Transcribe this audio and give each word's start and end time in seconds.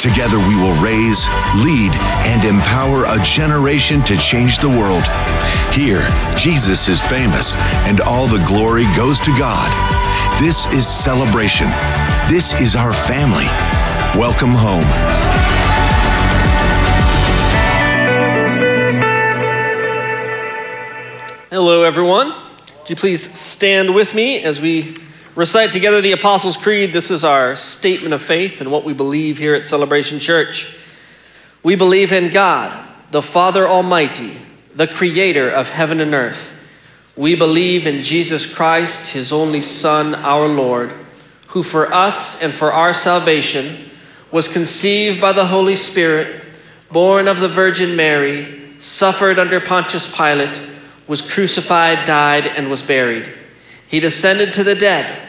Together, 0.00 0.38
we 0.38 0.56
will 0.56 0.72
raise, 0.82 1.28
lead, 1.62 1.92
and 2.24 2.42
empower 2.46 3.04
a 3.04 3.22
generation 3.22 4.02
to 4.04 4.16
change 4.16 4.58
the 4.58 4.68
world. 4.68 5.06
Here, 5.74 6.08
Jesus 6.38 6.88
is 6.88 7.02
famous, 7.02 7.54
and 7.86 8.00
all 8.00 8.26
the 8.26 8.42
glory 8.48 8.84
goes 8.96 9.20
to 9.20 9.30
God. 9.36 9.70
This 10.40 10.64
is 10.72 10.88
celebration. 10.88 11.66
This 12.30 12.58
is 12.62 12.76
our 12.76 12.94
family. 12.94 13.44
Welcome 14.18 14.54
home. 14.54 14.84
Hello, 21.50 21.82
everyone. 21.82 22.28
Would 22.78 22.88
you 22.88 22.96
please 22.96 23.38
stand 23.38 23.94
with 23.94 24.14
me 24.14 24.42
as 24.42 24.62
we 24.62 24.96
recite 25.40 25.72
together 25.72 26.02
the 26.02 26.12
Apostles' 26.12 26.58
Creed. 26.58 26.92
This 26.92 27.10
is 27.10 27.24
our 27.24 27.56
statement 27.56 28.12
of 28.12 28.20
faith 28.20 28.60
and 28.60 28.70
what 28.70 28.84
we 28.84 28.92
believe 28.92 29.38
here 29.38 29.54
at 29.54 29.64
Celebration 29.64 30.20
Church. 30.20 30.76
We 31.62 31.76
believe 31.76 32.12
in 32.12 32.30
God, 32.30 32.86
the 33.10 33.22
Father 33.22 33.66
Almighty, 33.66 34.36
the 34.74 34.86
Creator 34.86 35.48
of 35.48 35.70
heaven 35.70 36.02
and 36.02 36.12
earth. 36.12 36.62
We 37.16 37.36
believe 37.36 37.86
in 37.86 38.02
Jesus 38.02 38.54
Christ, 38.54 39.14
His 39.14 39.32
only 39.32 39.62
Son, 39.62 40.14
our 40.14 40.46
Lord, 40.46 40.92
who 41.46 41.62
for 41.62 41.90
us 41.90 42.42
and 42.42 42.52
for 42.52 42.70
our 42.70 42.92
salvation 42.92 43.90
was 44.30 44.46
conceived 44.46 45.22
by 45.22 45.32
the 45.32 45.46
Holy 45.46 45.74
Spirit, 45.74 46.44
born 46.92 47.26
of 47.26 47.40
the 47.40 47.48
Virgin 47.48 47.96
Mary, 47.96 48.74
suffered 48.78 49.38
under 49.38 49.58
Pontius 49.58 50.14
Pilate, 50.14 50.60
was 51.08 51.22
crucified, 51.22 52.06
died, 52.06 52.46
and 52.46 52.68
was 52.68 52.82
buried. 52.82 53.32
He 53.88 54.00
descended 54.00 54.52
to 54.52 54.62
the 54.62 54.74
dead, 54.74 55.28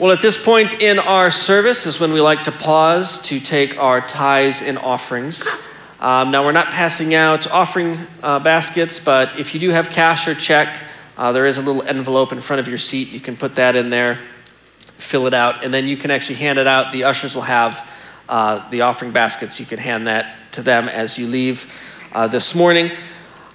Well, 0.00 0.12
at 0.12 0.22
this 0.22 0.42
point 0.42 0.80
in 0.80 0.98
our 0.98 1.30
service 1.30 1.84
is 1.84 2.00
when 2.00 2.14
we 2.14 2.22
like 2.22 2.44
to 2.44 2.52
pause 2.52 3.18
to 3.24 3.38
take 3.38 3.76
our 3.76 4.00
tithes 4.00 4.62
and 4.62 4.78
offerings. 4.78 5.46
Um, 6.00 6.30
now, 6.30 6.42
we're 6.42 6.52
not 6.52 6.68
passing 6.68 7.14
out 7.14 7.50
offering 7.50 7.98
uh, 8.22 8.38
baskets, 8.38 8.98
but 8.98 9.38
if 9.38 9.52
you 9.52 9.60
do 9.60 9.68
have 9.68 9.90
cash 9.90 10.26
or 10.26 10.34
check, 10.34 10.84
uh, 11.18 11.32
there 11.32 11.44
is 11.44 11.58
a 11.58 11.60
little 11.60 11.82
envelope 11.82 12.32
in 12.32 12.40
front 12.40 12.60
of 12.60 12.66
your 12.66 12.78
seat. 12.78 13.10
You 13.10 13.20
can 13.20 13.36
put 13.36 13.56
that 13.56 13.76
in 13.76 13.90
there, 13.90 14.18
fill 14.78 15.26
it 15.26 15.34
out, 15.34 15.64
and 15.64 15.74
then 15.74 15.86
you 15.86 15.98
can 15.98 16.10
actually 16.10 16.36
hand 16.36 16.58
it 16.58 16.66
out. 16.66 16.94
The 16.94 17.04
ushers 17.04 17.34
will 17.34 17.42
have 17.42 17.86
uh, 18.26 18.66
the 18.70 18.80
offering 18.80 19.12
baskets. 19.12 19.60
You 19.60 19.66
can 19.66 19.78
hand 19.78 20.06
that 20.06 20.34
to 20.52 20.62
them 20.62 20.88
as 20.88 21.18
you 21.18 21.26
leave 21.26 21.70
uh, 22.14 22.26
this 22.26 22.54
morning. 22.54 22.90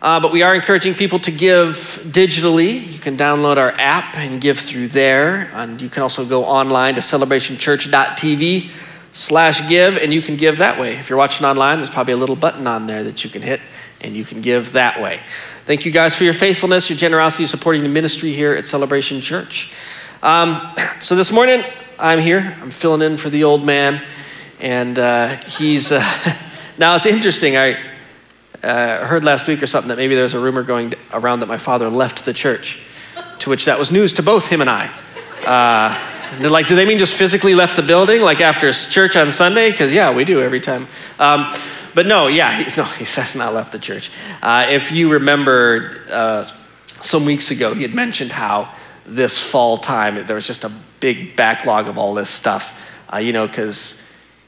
Uh, 0.06 0.20
but 0.20 0.32
we 0.32 0.44
are 0.44 0.54
encouraging 0.54 0.94
people 0.94 1.18
to 1.18 1.32
give 1.32 2.00
digitally. 2.06 2.94
You 2.94 3.00
can 3.00 3.18
download 3.18 3.58
our 3.58 3.72
app 3.72 4.16
and 4.16 4.40
give 4.40 4.60
through 4.60 4.90
there. 4.90 5.50
And 5.52 5.82
you 5.82 5.90
can 5.90 6.04
also 6.04 6.24
go 6.24 6.46
online 6.46 6.94
to 6.94 7.02
celebrationchurch.tv 7.02 8.70
slash 9.12 9.68
give, 9.68 9.98
and 9.98 10.14
you 10.14 10.22
can 10.22 10.36
give 10.36 10.58
that 10.58 10.80
way. 10.80 10.96
If 10.98 11.10
you're 11.10 11.18
watching 11.18 11.48
online, 11.48 11.78
there's 11.78 11.90
probably 11.90 12.14
a 12.14 12.18
little 12.18 12.36
button 12.36 12.68
on 12.68 12.86
there 12.86 13.02
that 13.02 13.24
you 13.24 13.32
can 13.32 13.42
hit, 13.42 13.60
and 14.00 14.14
you 14.14 14.24
can 14.24 14.42
give 14.42 14.74
that 14.74 15.02
way. 15.02 15.22
Thank 15.66 15.88
you 15.88 15.92
guys 15.92 16.16
for 16.16 16.24
your 16.24 16.36
faithfulness, 16.36 16.88
your 16.88 17.00
generosity, 17.00 17.48
supporting 17.48 17.82
the 17.82 17.90
ministry 17.90 18.32
here 18.32 18.54
at 18.54 18.64
Celebration 18.64 19.22
Church. 19.22 19.74
Um, 20.22 20.62
so 21.02 21.16
this 21.16 21.32
morning, 21.32 21.64
I'm 21.98 22.20
here. 22.20 22.56
I'm 22.62 22.70
filling 22.70 23.02
in 23.02 23.18
for 23.18 23.32
the 23.32 23.44
old 23.44 23.66
man, 23.66 24.04
and 24.60 25.00
uh, 25.00 25.30
he's. 25.30 25.92
Uh, 25.92 26.06
now 26.78 26.94
it's 26.94 27.08
interesting. 27.08 27.58
I 27.58 27.95
uh, 28.66 29.06
heard 29.06 29.24
last 29.24 29.48
week 29.48 29.62
or 29.62 29.68
something 29.68 29.90
that 29.90 29.98
maybe 29.98 30.16
there's 30.16 30.34
a 30.34 30.40
rumor 30.40 30.64
going 30.64 30.94
around 31.14 31.42
that 31.42 31.46
my 31.46 31.58
father 31.58 31.90
left 31.90 32.26
the 32.26 32.34
church, 32.34 32.82
to 33.40 33.50
which 33.50 33.66
that 33.66 33.78
was 33.78 33.92
news 33.92 34.14
to 34.14 34.24
both 34.24 34.48
him 34.48 34.62
and 34.62 34.70
I. 34.70 34.92
Uh, 35.46 36.40
they're 36.40 36.50
like, 36.50 36.68
do 36.68 36.76
they 36.76 36.86
mean 36.86 36.98
just 36.98 37.14
physically 37.14 37.56
left 37.56 37.76
the 37.76 37.84
building, 37.84 38.22
like 38.22 38.42
after 38.42 38.72
church 38.74 39.16
on 39.16 39.32
Sunday? 39.32 39.72
Because 39.72 39.94
yeah, 39.94 40.14
we 40.14 40.26
do 40.26 40.42
every 40.42 40.60
time. 40.60 40.88
Um, 41.20 41.54
but 41.94 42.08
no, 42.08 42.28
yeah, 42.28 42.62
he's 42.62 42.76
no, 42.78 42.84
he 42.84 43.06
has 43.06 43.36
not 43.36 43.54
left 43.54 43.72
the 43.72 43.80
church. 43.80 44.12
Uh, 44.42 44.66
if 44.70 44.92
you 44.92 45.12
remember, 45.12 45.98
uh, 46.10 46.44
some 47.02 47.26
weeks 47.26 47.52
ago, 47.52 47.74
he 47.74 47.84
had 47.84 47.94
mentioned 47.94 48.32
how 48.32 48.74
this 49.06 49.40
fall 49.40 49.78
time 49.78 50.26
there 50.26 50.36
was 50.36 50.48
just 50.48 50.64
a 50.64 50.72
big 51.00 51.36
backlog 51.36 51.88
of 51.88 51.98
all 51.98 52.16
this 52.16 52.30
stuff, 52.30 52.98
uh, 53.14 53.18
you 53.18 53.32
know, 53.32 53.48
because 53.48 54.05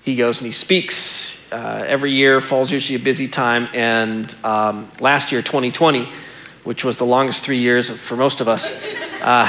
he 0.08 0.16
goes 0.16 0.40
and 0.40 0.46
he 0.46 0.54
speaks 0.54 1.52
uh, 1.52 1.84
every 1.86 2.12
year. 2.12 2.40
Fall's 2.40 2.72
usually 2.72 2.96
a 2.96 3.04
busy 3.04 3.28
time. 3.28 3.68
And 3.74 4.34
um, 4.42 4.90
last 5.02 5.34
year, 5.34 5.42
2020, 5.42 6.08
which 6.64 6.86
was 6.86 6.96
the 6.96 7.06
longest 7.06 7.44
three 7.44 7.58
years 7.58 7.90
for 7.90 8.16
most 8.16 8.40
of 8.40 8.48
us, 8.48 8.82
uh, 9.22 9.46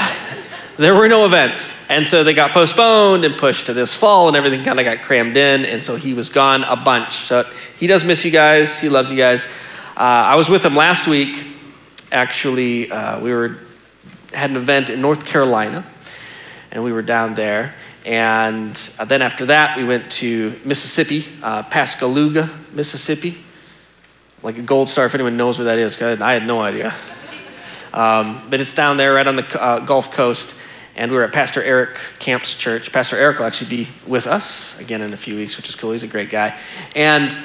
there 0.77 0.93
were 0.93 1.07
no 1.07 1.25
events. 1.25 1.89
And 1.89 2.05
so 2.05 2.25
they 2.25 2.33
got 2.33 2.51
postponed 2.51 3.23
and 3.23 3.37
pushed 3.37 3.67
to 3.67 3.73
this 3.73 3.95
fall, 3.95 4.27
and 4.27 4.35
everything 4.35 4.65
kind 4.65 4.81
of 4.81 4.83
got 4.83 5.01
crammed 5.01 5.37
in. 5.37 5.63
And 5.63 5.81
so 5.81 5.95
he 5.95 6.13
was 6.13 6.27
gone 6.27 6.65
a 6.65 6.75
bunch. 6.75 7.13
So 7.13 7.49
he 7.77 7.87
does 7.87 8.03
miss 8.03 8.25
you 8.25 8.31
guys. 8.31 8.81
He 8.81 8.89
loves 8.89 9.09
you 9.09 9.15
guys. 9.15 9.47
Uh, 9.95 10.01
I 10.01 10.35
was 10.35 10.49
with 10.49 10.65
him 10.65 10.75
last 10.75 11.07
week. 11.07 11.47
Actually, 12.11 12.91
uh, 12.91 13.17
we 13.21 13.31
were 13.31 13.59
had 14.33 14.49
an 14.49 14.57
event 14.57 14.89
in 14.89 14.99
North 14.99 15.25
Carolina, 15.25 15.85
and 16.69 16.83
we 16.83 16.91
were 16.91 17.01
down 17.01 17.35
there. 17.35 17.75
And 18.05 18.91
uh, 18.97 19.05
then 19.05 19.21
after 19.21 19.45
that, 19.47 19.77
we 19.77 19.83
went 19.83 20.11
to 20.13 20.59
Mississippi, 20.63 21.25
uh, 21.43 21.63
Pascagoula, 21.63 22.49
Mississippi. 22.73 23.37
Like 24.41 24.57
a 24.57 24.61
gold 24.61 24.87
star, 24.87 25.05
if 25.05 25.15
anyone 25.15 25.35
knows 25.35 25.59
where 25.59 25.65
that 25.65 25.79
is, 25.79 26.01
I 26.01 26.33
had 26.33 26.47
no 26.47 26.61
idea. 26.61 26.93
Um, 27.93 28.41
but 28.49 28.61
it's 28.61 28.73
down 28.73 28.97
there 28.97 29.15
right 29.15 29.27
on 29.27 29.35
the 29.35 29.61
uh, 29.61 29.79
Gulf 29.79 30.13
Coast. 30.13 30.55
And 30.95 31.11
we 31.11 31.17
were 31.17 31.23
at 31.23 31.33
Pastor 31.33 31.63
Eric 31.63 31.97
Camp's 32.19 32.55
church. 32.55 32.91
Pastor 32.91 33.17
Eric 33.17 33.39
will 33.39 33.45
actually 33.45 33.69
be 33.69 33.87
with 34.07 34.27
us 34.27 34.79
again 34.79 35.01
in 35.01 35.13
a 35.13 35.17
few 35.17 35.35
weeks, 35.35 35.57
which 35.57 35.69
is 35.69 35.75
cool. 35.75 35.91
He's 35.91 36.03
a 36.03 36.07
great 36.07 36.29
guy. 36.29 36.57
And 36.95 37.35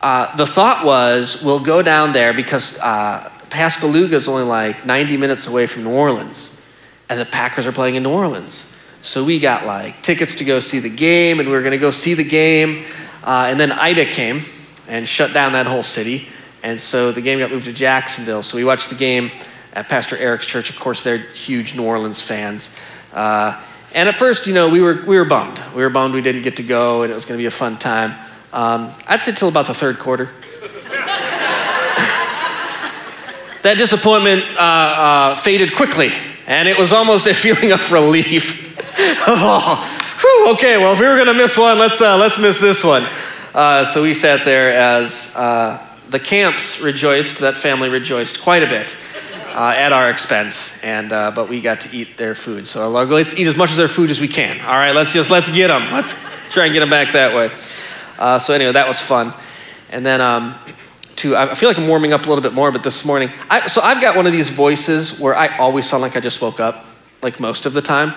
uh, 0.00 0.34
the 0.36 0.46
thought 0.46 0.84
was 0.84 1.42
we'll 1.42 1.64
go 1.64 1.82
down 1.82 2.12
there 2.12 2.34
because 2.34 2.78
uh, 2.80 3.30
Pascagoula 3.50 4.08
is 4.08 4.28
only 4.28 4.44
like 4.44 4.84
90 4.84 5.16
minutes 5.16 5.46
away 5.46 5.66
from 5.66 5.84
New 5.84 5.92
Orleans. 5.92 6.60
And 7.08 7.18
the 7.18 7.24
Packers 7.24 7.66
are 7.66 7.72
playing 7.72 7.94
in 7.94 8.02
New 8.02 8.10
Orleans. 8.10 8.73
So 9.04 9.22
we 9.22 9.38
got 9.38 9.66
like 9.66 10.00
tickets 10.00 10.36
to 10.36 10.44
go 10.44 10.60
see 10.60 10.78
the 10.78 10.88
game, 10.88 11.38
and 11.38 11.46
we 11.46 11.54
were 11.54 11.60
going 11.60 11.72
to 11.72 11.78
go 11.78 11.90
see 11.90 12.14
the 12.14 12.24
game. 12.24 12.86
Uh, 13.22 13.48
and 13.50 13.60
then 13.60 13.70
Ida 13.70 14.06
came 14.06 14.40
and 14.88 15.06
shut 15.06 15.34
down 15.34 15.52
that 15.52 15.66
whole 15.66 15.82
city. 15.82 16.26
And 16.62 16.80
so 16.80 17.12
the 17.12 17.20
game 17.20 17.38
got 17.38 17.50
moved 17.50 17.66
to 17.66 17.72
Jacksonville. 17.74 18.42
So 18.42 18.56
we 18.56 18.64
watched 18.64 18.88
the 18.88 18.96
game 18.96 19.30
at 19.74 19.90
Pastor 19.90 20.16
Eric's 20.16 20.46
church. 20.46 20.70
Of 20.70 20.80
course, 20.80 21.04
they're 21.04 21.18
huge 21.18 21.76
New 21.76 21.84
Orleans 21.84 22.22
fans. 22.22 22.78
Uh, 23.12 23.62
and 23.92 24.08
at 24.08 24.14
first, 24.14 24.46
you 24.46 24.54
know, 24.54 24.70
we 24.70 24.80
were, 24.80 25.04
we 25.06 25.18
were 25.18 25.26
bummed. 25.26 25.60
We 25.76 25.82
were 25.82 25.90
bummed 25.90 26.14
we 26.14 26.22
didn't 26.22 26.40
get 26.40 26.56
to 26.56 26.62
go, 26.62 27.02
and 27.02 27.12
it 27.12 27.14
was 27.14 27.26
going 27.26 27.36
to 27.36 27.42
be 27.42 27.46
a 27.46 27.50
fun 27.50 27.76
time. 27.76 28.12
Um, 28.54 28.90
I'd 29.06 29.20
say 29.20 29.32
till 29.32 29.48
about 29.48 29.66
the 29.66 29.74
third 29.74 29.98
quarter. 29.98 30.24
that 33.62 33.74
disappointment 33.76 34.44
uh, 34.56 34.60
uh, 34.60 35.34
faded 35.36 35.74
quickly, 35.76 36.10
and 36.46 36.66
it 36.66 36.78
was 36.78 36.90
almost 36.90 37.26
a 37.26 37.34
feeling 37.34 37.70
of 37.70 37.92
relief 37.92 38.63
Whew, 38.96 40.52
okay, 40.54 40.78
well, 40.78 40.92
if 40.92 41.00
we 41.00 41.06
were 41.08 41.16
going 41.16 41.26
to 41.26 41.34
miss 41.34 41.58
one, 41.58 41.78
let's, 41.78 42.00
uh, 42.00 42.16
let's 42.16 42.38
miss 42.38 42.60
this 42.60 42.84
one. 42.84 43.04
Uh, 43.52 43.84
so 43.84 44.02
we 44.02 44.14
sat 44.14 44.44
there 44.44 44.72
as 44.72 45.34
uh, 45.36 45.84
the 46.10 46.20
Camps 46.20 46.80
rejoiced, 46.80 47.40
that 47.40 47.56
family 47.56 47.88
rejoiced 47.88 48.40
quite 48.40 48.62
a 48.62 48.68
bit. 48.68 48.96
Uh, 49.54 49.72
at 49.76 49.92
our 49.92 50.10
expense, 50.10 50.82
and 50.82 51.12
uh, 51.12 51.30
but 51.30 51.48
we 51.48 51.60
got 51.60 51.80
to 51.80 51.96
eat 51.96 52.16
their 52.16 52.34
food. 52.34 52.66
So 52.66 52.90
let's 52.90 53.36
eat 53.36 53.46
as 53.46 53.56
much 53.56 53.70
of 53.70 53.76
their 53.76 53.86
food 53.86 54.10
as 54.10 54.20
we 54.20 54.26
can. 54.26 54.60
All 54.62 54.74
right, 54.74 54.90
let's 54.90 55.12
just 55.12 55.30
let's 55.30 55.48
get 55.48 55.68
them. 55.68 55.92
Let's 55.92 56.20
try 56.50 56.64
and 56.64 56.72
get 56.74 56.80
them 56.80 56.90
back 56.90 57.12
that 57.12 57.36
way. 57.36 57.52
Uh, 58.18 58.36
so 58.36 58.52
anyway, 58.52 58.72
that 58.72 58.88
was 58.88 59.00
fun. 59.00 59.32
And 59.90 60.04
then 60.04 60.20
um, 60.20 60.56
to 61.16 61.36
I 61.36 61.54
feel 61.54 61.68
like 61.68 61.78
I'm 61.78 61.86
warming 61.86 62.12
up 62.12 62.26
a 62.26 62.28
little 62.28 62.42
bit 62.42 62.52
more, 62.52 62.72
but 62.72 62.82
this 62.82 63.04
morning, 63.04 63.30
I, 63.48 63.68
so 63.68 63.80
I've 63.80 64.02
got 64.02 64.16
one 64.16 64.26
of 64.26 64.32
these 64.32 64.50
voices 64.50 65.20
where 65.20 65.36
I 65.36 65.56
always 65.58 65.88
sound 65.88 66.02
like 66.02 66.16
I 66.16 66.20
just 66.20 66.42
woke 66.42 66.58
up. 66.58 66.84
like 67.22 67.38
most 67.38 67.64
of 67.64 67.74
the 67.74 67.82
time. 67.82 68.12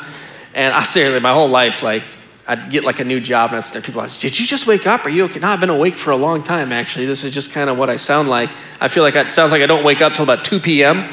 And 0.57 0.73
I 0.73 0.81
seriously, 0.81 1.19
my 1.19 1.33
whole 1.33 1.49
life, 1.49 1.83
like, 1.83 2.03
I'd 2.47 2.71
get 2.71 2.83
like 2.83 2.99
a 2.99 3.03
new 3.03 3.19
job 3.19 3.51
and 3.51 3.57
I'd 3.57 3.63
stare 3.63 3.79
people. 3.79 4.07
Say, 4.09 4.27
Did 4.27 4.39
you 4.39 4.47
just 4.47 4.65
wake 4.65 4.87
up? 4.87 5.05
Are 5.05 5.09
you 5.09 5.25
okay? 5.25 5.39
No, 5.39 5.49
I've 5.49 5.59
been 5.59 5.69
awake 5.69 5.95
for 5.95 6.09
a 6.09 6.15
long 6.15 6.41
time, 6.41 6.71
actually. 6.71 7.05
This 7.05 7.23
is 7.23 7.31
just 7.31 7.51
kind 7.51 7.69
of 7.69 7.77
what 7.77 7.91
I 7.91 7.97
sound 7.97 8.27
like. 8.27 8.49
I 8.81 8.87
feel 8.87 9.03
like 9.03 9.15
it 9.15 9.31
sounds 9.31 9.51
like 9.51 9.61
I 9.61 9.67
don't 9.67 9.83
wake 9.83 10.01
up 10.01 10.15
till 10.15 10.23
about 10.23 10.43
2 10.43 10.59
p.m. 10.59 11.07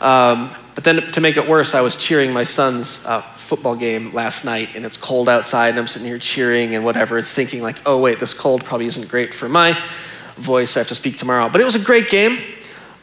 Um, 0.00 0.54
but 0.76 0.84
then 0.84 1.10
to 1.10 1.20
make 1.20 1.36
it 1.36 1.48
worse, 1.48 1.74
I 1.74 1.80
was 1.80 1.96
cheering 1.96 2.32
my 2.32 2.44
son's 2.44 3.04
uh, 3.06 3.22
football 3.22 3.74
game 3.74 4.12
last 4.14 4.44
night 4.44 4.76
and 4.76 4.86
it's 4.86 4.96
cold 4.96 5.28
outside 5.28 5.70
and 5.70 5.78
I'm 5.80 5.88
sitting 5.88 6.06
here 6.06 6.20
cheering 6.20 6.76
and 6.76 6.84
whatever, 6.84 7.20
thinking 7.22 7.62
like, 7.62 7.78
oh 7.84 7.98
wait, 7.98 8.20
this 8.20 8.32
cold 8.32 8.64
probably 8.64 8.86
isn't 8.86 9.08
great 9.08 9.34
for 9.34 9.48
my 9.48 9.76
voice. 10.36 10.76
I 10.76 10.80
have 10.80 10.86
to 10.88 10.94
speak 10.94 11.18
tomorrow. 11.18 11.48
But 11.48 11.60
it 11.60 11.64
was 11.64 11.74
a 11.74 11.84
great 11.84 12.08
game. 12.08 12.38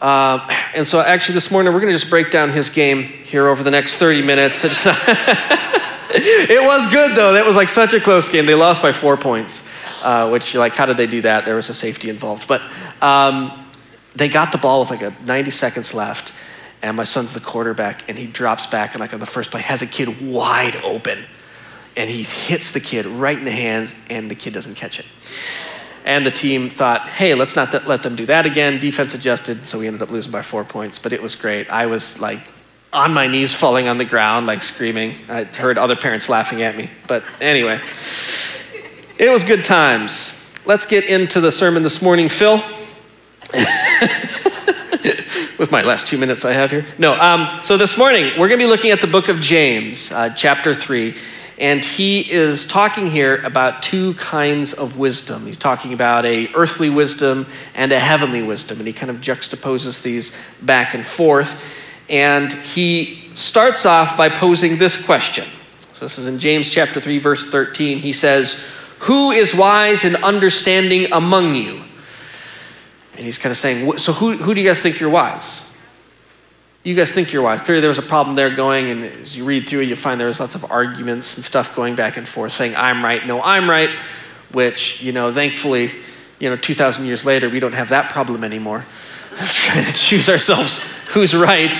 Uh, 0.01 0.47
and 0.75 0.85
so 0.85 0.99
actually 0.99 1.33
this 1.33 1.49
morning 1.49 1.73
we're 1.73 1.79
going 1.79 1.91
to 1.91 1.99
just 1.99 2.09
break 2.09 2.29
down 2.29 2.49
his 2.49 2.69
game 2.69 3.01
here 3.01 3.47
over 3.47 3.63
the 3.63 3.71
next 3.71 3.97
30 3.97 4.21
minutes. 4.23 4.63
it 4.65 6.63
was 6.63 6.91
good 6.91 7.15
though. 7.17 7.33
That 7.33 7.45
was 7.45 7.55
like 7.55 7.69
such 7.69 7.93
a 7.93 7.99
close 7.99 8.29
game. 8.29 8.45
They 8.45 8.55
lost 8.55 8.81
by 8.81 8.91
four 8.91 9.17
points, 9.17 9.69
uh, 10.03 10.29
which 10.29 10.53
like, 10.55 10.73
how 10.73 10.85
did 10.85 10.97
they 10.97 11.07
do 11.07 11.21
that? 11.21 11.45
There 11.45 11.55
was 11.55 11.69
a 11.69 11.73
safety 11.73 12.09
involved. 12.09 12.47
But 12.47 12.61
um, 13.01 13.51
they 14.15 14.29
got 14.29 14.51
the 14.51 14.57
ball 14.57 14.81
with 14.81 14.91
like 14.91 15.01
a 15.01 15.13
90 15.25 15.51
seconds 15.51 15.93
left 15.93 16.33
and 16.81 16.95
my 16.95 17.03
son's 17.03 17.33
the 17.33 17.39
quarterback, 17.39 18.07
and 18.07 18.17
he 18.17 18.27
drops 18.27 18.67
back 18.67 18.93
and 18.93 18.99
like 18.99 19.13
on 19.13 19.19
the 19.19 19.25
first 19.25 19.51
play 19.51 19.61
has 19.61 19.81
a 19.81 19.87
kid 19.87 20.21
wide 20.21 20.75
open, 20.83 21.17
and 21.95 22.09
he 22.09 22.23
hits 22.23 22.71
the 22.71 22.79
kid 22.79 23.05
right 23.05 23.37
in 23.37 23.45
the 23.45 23.51
hands, 23.51 23.95
and 24.09 24.29
the 24.29 24.35
kid 24.35 24.53
doesn't 24.53 24.75
catch 24.75 24.99
it. 24.99 25.05
And 26.07 26.25
the 26.25 26.31
team 26.31 26.69
thought, 26.69 27.05
hey, 27.09 27.33
let's 27.33 27.57
not 27.57 27.69
th- 27.71 27.85
let 27.85 28.01
them 28.01 28.15
do 28.15 28.25
that 28.27 28.45
again. 28.45 28.79
Defense 28.79 29.13
adjusted, 29.13 29.67
so 29.67 29.77
we 29.77 29.87
ended 29.87 30.01
up 30.01 30.09
losing 30.09 30.31
by 30.31 30.41
four 30.41 30.63
points, 30.63 30.97
but 30.97 31.11
it 31.11 31.21
was 31.21 31.35
great. 31.35 31.69
I 31.69 31.87
was 31.87 32.21
like 32.21 32.39
on 32.93 33.13
my 33.13 33.27
knees, 33.27 33.53
falling 33.53 33.89
on 33.89 33.97
the 33.97 34.05
ground, 34.05 34.47
like 34.47 34.63
screaming. 34.63 35.15
I 35.27 35.43
heard 35.43 35.77
other 35.77 35.97
parents 35.97 36.29
laughing 36.29 36.61
at 36.61 36.77
me, 36.77 36.89
but 37.07 37.25
anyway, 37.41 37.81
it 39.17 39.29
was 39.29 39.43
good 39.43 39.65
times. 39.65 40.55
Let's 40.65 40.85
get 40.85 41.03
into 41.03 41.41
the 41.41 41.51
sermon 41.51 41.83
this 41.83 42.01
morning, 42.01 42.29
Phil. 42.29 42.55
with 45.59 45.71
my 45.71 45.81
last 45.81 46.07
two 46.07 46.17
minutes 46.17 46.45
I 46.45 46.53
have 46.53 46.71
here. 46.71 46.85
No, 46.97 47.19
um, 47.19 47.59
so 47.63 47.75
this 47.75 47.97
morning 47.97 48.27
we're 48.39 48.47
going 48.47 48.61
to 48.61 48.65
be 48.65 48.69
looking 48.69 48.91
at 48.91 49.01
the 49.01 49.07
book 49.07 49.27
of 49.27 49.41
James, 49.41 50.13
uh, 50.13 50.29
chapter 50.29 50.73
3. 50.73 51.13
And 51.59 51.83
he 51.83 52.31
is 52.31 52.65
talking 52.65 53.07
here 53.07 53.41
about 53.43 53.81
two 53.81 54.13
kinds 54.15 54.73
of 54.73 54.97
wisdom. 54.97 55.45
He's 55.45 55.57
talking 55.57 55.91
about 55.91 56.25
a 56.25 56.53
earthly 56.53 56.89
wisdom 56.89 57.47
and 57.73 57.91
a 57.91 57.99
heavenly 57.99 58.43
wisdom. 58.43 58.77
And 58.77 58.87
he 58.87 58.93
kind 58.93 59.09
of 59.09 59.17
juxtaposes 59.17 60.03
these 60.03 60.39
back 60.61 60.93
and 60.93 61.05
forth. 61.05 61.65
And 62.09 62.53
he 62.53 63.29
starts 63.33 63.85
off 63.85 64.15
by 64.15 64.29
posing 64.29 64.77
this 64.77 65.03
question. 65.03 65.45
So 65.93 66.05
this 66.05 66.19
is 66.19 66.27
in 66.27 66.37
James 66.37 66.69
chapter 66.69 67.01
3, 67.01 67.17
verse 67.17 67.49
13. 67.49 67.97
He 67.97 68.13
says, 68.13 68.63
Who 68.99 69.31
is 69.31 69.55
wise 69.55 70.03
and 70.05 70.15
understanding 70.17 71.11
among 71.11 71.55
you? 71.55 71.81
And 73.17 73.25
he's 73.25 73.39
kind 73.39 73.51
of 73.51 73.57
saying, 73.57 73.97
so 73.97 74.13
who, 74.13 74.37
who 74.37 74.53
do 74.53 74.61
you 74.61 74.67
guys 74.67 74.83
think 74.83 74.99
you're 74.99 75.09
wise? 75.09 75.75
You 76.83 76.95
guys 76.95 77.11
think 77.11 77.33
you're 77.33 77.43
wise. 77.43 77.61
Clearly, 77.61 77.81
there 77.81 77.89
was 77.89 77.97
a 77.97 78.03
problem 78.03 78.35
there 78.35 78.55
going, 78.55 78.89
and 78.89 79.03
as 79.03 79.35
you 79.35 79.43
read 79.43 79.67
through 79.67 79.81
it, 79.81 79.89
you 79.89 79.95
find 79.95 80.19
there 80.19 80.27
was 80.27 80.39
lots 80.39 80.55
of 80.55 80.71
arguments 80.71 81.35
and 81.35 81.43
stuff 81.43 81.75
going 81.75 81.95
back 81.95 82.17
and 82.17 82.27
forth, 82.27 82.53
saying, 82.53 82.75
I'm 82.75 83.03
right, 83.03 83.25
no, 83.25 83.41
I'm 83.41 83.69
right, 83.69 83.89
which, 84.51 85.01
you 85.01 85.11
know, 85.11 85.33
thankfully, 85.33 85.91
you 86.39 86.49
know, 86.49 86.55
2,000 86.55 87.05
years 87.05 87.25
later, 87.25 87.49
we 87.49 87.59
don't 87.59 87.73
have 87.73 87.89
that 87.89 88.11
problem 88.11 88.43
anymore 88.43 88.85
trying 89.37 89.85
to 89.85 89.93
choose 89.93 90.29
ourselves 90.29 90.77
who's 91.07 91.35
right. 91.35 91.73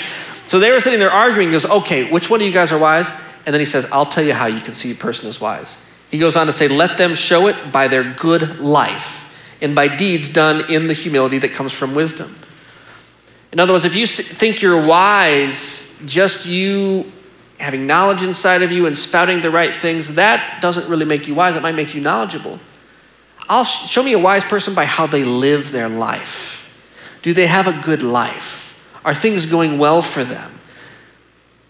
So 0.46 0.60
they 0.60 0.72
were 0.72 0.80
sitting 0.80 1.00
there 1.00 1.12
arguing, 1.12 1.52
goes, 1.52 1.66
okay, 1.66 2.12
which 2.12 2.30
one 2.30 2.42
of 2.42 2.48
you 2.48 2.54
guys 2.54 2.72
are 2.72 2.80
wise? 2.80 3.10
And 3.46 3.54
then 3.54 3.60
he 3.60 3.66
says, 3.66 3.86
I'll 3.92 4.06
tell 4.06 4.24
you 4.24 4.34
how 4.34 4.46
you 4.46 4.62
can 4.62 4.74
see 4.74 4.92
a 4.92 4.96
person 4.96 5.30
is 5.30 5.40
wise. 5.40 5.84
He 6.10 6.20
goes 6.20 6.36
on 6.36 6.46
to 6.46 6.52
say, 6.52 6.68
let 6.68 6.98
them 6.98 7.16
show 7.16 7.48
it 7.48 7.72
by 7.72 7.88
their 7.88 8.04
good 8.04 8.60
life 8.60 9.24
and 9.62 9.76
by 9.76 9.88
deeds 9.88 10.32
done 10.32 10.72
in 10.72 10.88
the 10.88 10.94
humility 10.94 11.40
that 11.40 11.54
comes 11.54 11.74
from 11.74 11.96
wisdom. 11.96 12.36
In 13.52 13.60
other 13.60 13.74
words, 13.74 13.86
if 13.86 13.96
you 13.96 14.06
think 14.06 14.62
you're 14.62 14.86
wise, 14.86 16.00
just 16.06 16.46
you 16.46 17.12
having 17.60 17.88
knowledge 17.88 18.22
inside 18.22 18.62
of 18.62 18.72
you 18.72 18.86
and 18.86 18.98
spouting 18.98 19.42
the 19.42 19.50
right 19.50 19.76
things, 19.76 20.16
that 20.16 20.62
doesn't 20.62 20.88
really 20.90 21.06
make 21.06 21.28
you 21.28 21.36
wise. 21.36 21.56
It 21.56 21.62
might 21.62 21.76
make 21.76 21.96
you 21.96 22.02
knowledgeable. 22.02 22.60
I'll 23.50 23.64
show 23.64 24.04
me 24.04 24.14
a 24.14 24.20
wise 24.20 24.44
person 24.44 24.76
by 24.76 24.86
how 24.86 25.08
they 25.08 25.24
live 25.24 25.72
their 25.72 25.90
life. 25.90 26.56
Do 27.22 27.34
they 27.34 27.48
have 27.48 27.68
a 27.68 27.82
good 27.84 28.04
life? 28.04 28.66
Are 29.06 29.14
things 29.14 29.46
going 29.46 29.80
well 29.80 30.02
for 30.02 30.24
them? 30.24 30.52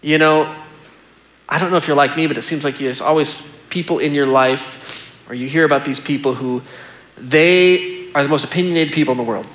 You 0.02 0.18
know, 0.18 0.54
I 1.48 1.58
don't 1.58 1.70
know 1.70 1.76
if 1.76 1.86
you're 1.86 1.96
like 1.96 2.16
me, 2.16 2.26
but 2.26 2.36
it 2.36 2.42
seems 2.42 2.64
like 2.64 2.78
there's 2.78 3.00
always 3.00 3.56
people 3.70 3.98
in 3.98 4.12
your 4.12 4.26
life, 4.26 5.24
or 5.28 5.34
you 5.34 5.48
hear 5.48 5.64
about 5.64 5.84
these 5.84 6.00
people 6.00 6.34
who 6.34 6.62
they 7.16 8.12
are 8.12 8.22
the 8.22 8.28
most 8.28 8.44
opinionated 8.44 8.92
people 8.92 9.12
in 9.12 9.18
the 9.18 9.24
world. 9.24 9.46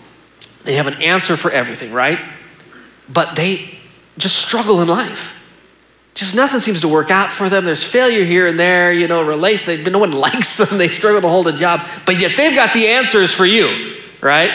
They 0.66 0.76
have 0.76 0.88
an 0.88 1.02
answer 1.02 1.36
for 1.36 1.52
everything, 1.52 1.92
right? 1.92 2.20
But 3.12 3.36
they 3.36 3.78
just 4.18 4.38
struggle 4.38 4.82
in 4.82 4.88
life. 4.88 5.40
Just 6.14 6.36
nothing 6.36 6.60
seems 6.60 6.82
to 6.82 6.88
work 6.88 7.10
out 7.10 7.32
for 7.32 7.50
them. 7.50 7.66
There's 7.66 7.84
failure 7.84 8.24
here 8.24 8.48
and 8.48 8.60
there, 8.60 8.94
you 8.94 9.08
know, 9.08 9.24
relation. 9.24 9.84
They, 9.84 9.90
no 9.90 10.00
one 10.00 10.12
likes 10.28 10.58
them. 10.58 10.78
They 10.78 10.90
struggle 10.90 11.22
to 11.22 11.30
hold 11.30 11.48
a 11.48 11.54
job, 11.54 11.88
but 12.06 12.20
yet 12.20 12.34
they've 12.38 12.56
got 12.56 12.74
the 12.74 12.88
answers 12.88 13.34
for 13.34 13.46
you, 13.46 13.96
right? 14.22 14.52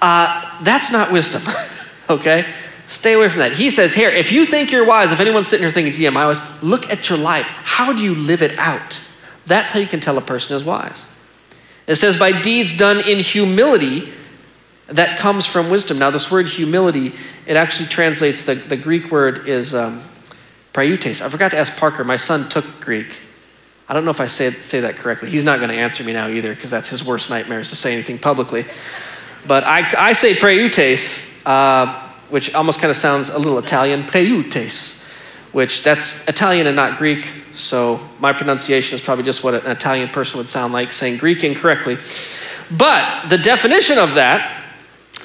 Uh, 0.00 0.62
that's 0.62 0.92
not 0.92 1.12
wisdom, 1.12 1.42
okay? 2.10 2.46
Stay 2.86 3.14
away 3.14 3.28
from 3.28 3.40
that. 3.40 3.52
He 3.52 3.70
says 3.70 3.94
here, 3.94 4.10
if 4.10 4.30
you 4.30 4.44
think 4.44 4.70
you're 4.70 4.86
wise, 4.86 5.10
if 5.10 5.20
anyone's 5.20 5.48
sitting 5.48 5.64
here 5.64 5.72
thinking, 5.72 6.00
yeah, 6.00 6.16
I 6.16 6.26
was, 6.26 6.38
look 6.62 6.90
at 6.90 7.08
your 7.08 7.18
life. 7.18 7.46
How 7.46 7.92
do 7.92 8.02
you 8.02 8.14
live 8.14 8.42
it 8.42 8.56
out? 8.58 9.00
That's 9.46 9.72
how 9.72 9.80
you 9.80 9.86
can 9.86 10.00
tell 10.00 10.16
a 10.18 10.20
person 10.20 10.54
is 10.54 10.64
wise. 10.64 11.10
It 11.86 11.96
says, 11.96 12.18
by 12.18 12.40
deeds 12.40 12.76
done 12.76 13.00
in 13.00 13.18
humility 13.18 14.12
that 14.88 15.18
comes 15.18 15.46
from 15.46 15.70
wisdom. 15.70 15.98
Now, 15.98 16.10
this 16.10 16.30
word 16.30 16.46
humility, 16.46 17.12
it 17.46 17.56
actually 17.56 17.88
translates, 17.88 18.42
the, 18.42 18.54
the 18.54 18.76
Greek 18.76 19.10
word 19.10 19.48
is 19.48 19.74
um, 19.74 20.02
praeutes. 20.72 21.22
I 21.22 21.28
forgot 21.28 21.52
to 21.52 21.58
ask 21.58 21.76
Parker, 21.76 22.04
my 22.04 22.16
son 22.16 22.48
took 22.48 22.80
Greek. 22.80 23.20
I 23.88 23.94
don't 23.94 24.04
know 24.04 24.10
if 24.10 24.20
I 24.20 24.26
say, 24.26 24.50
say 24.50 24.80
that 24.80 24.96
correctly. 24.96 25.30
He's 25.30 25.44
not 25.44 25.58
going 25.58 25.70
to 25.70 25.76
answer 25.76 26.04
me 26.04 26.12
now 26.12 26.28
either 26.28 26.54
because 26.54 26.70
that's 26.70 26.88
his 26.88 27.04
worst 27.04 27.30
nightmare 27.30 27.60
is 27.60 27.68
to 27.70 27.76
say 27.76 27.92
anything 27.92 28.18
publicly. 28.18 28.64
But 29.46 29.64
I, 29.64 30.08
I 30.08 30.12
say 30.14 30.34
praeutes, 30.34 31.44
uh, 31.46 32.00
which 32.30 32.54
almost 32.54 32.80
kind 32.80 32.90
of 32.90 32.96
sounds 32.96 33.28
a 33.28 33.38
little 33.38 33.58
Italian, 33.58 34.04
praeutes, 34.04 35.02
which 35.52 35.82
that's 35.82 36.26
Italian 36.28 36.66
and 36.66 36.76
not 36.76 36.98
Greek. 36.98 37.30
So 37.52 38.00
my 38.20 38.32
pronunciation 38.32 38.94
is 38.94 39.02
probably 39.02 39.24
just 39.24 39.44
what 39.44 39.54
an 39.54 39.70
Italian 39.70 40.08
person 40.08 40.38
would 40.38 40.48
sound 40.48 40.72
like 40.72 40.92
saying 40.92 41.18
Greek 41.18 41.44
incorrectly. 41.44 41.96
But 42.70 43.28
the 43.28 43.38
definition 43.38 43.98
of 43.98 44.14
that 44.14 44.63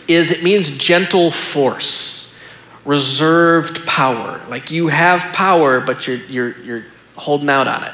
is 0.09 0.31
it 0.31 0.43
means 0.43 0.75
gentle 0.75 1.31
force, 1.31 2.35
reserved 2.83 3.85
power. 3.85 4.41
Like 4.49 4.71
you 4.71 4.87
have 4.87 5.21
power, 5.33 5.79
but 5.79 6.07
you're, 6.07 6.17
you're, 6.25 6.57
you're 6.61 6.83
holding 7.15 7.49
out 7.49 7.67
on 7.67 7.83
it, 7.83 7.93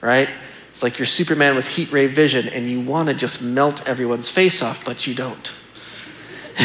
right? 0.00 0.28
It's 0.70 0.82
like 0.82 0.98
you're 0.98 1.06
Superman 1.06 1.56
with 1.56 1.66
heat 1.68 1.90
ray 1.92 2.06
vision 2.06 2.48
and 2.48 2.70
you 2.70 2.80
want 2.80 3.08
to 3.08 3.14
just 3.14 3.42
melt 3.42 3.86
everyone's 3.88 4.30
face 4.30 4.62
off, 4.62 4.84
but 4.84 5.06
you 5.06 5.14
don't. 5.14 5.52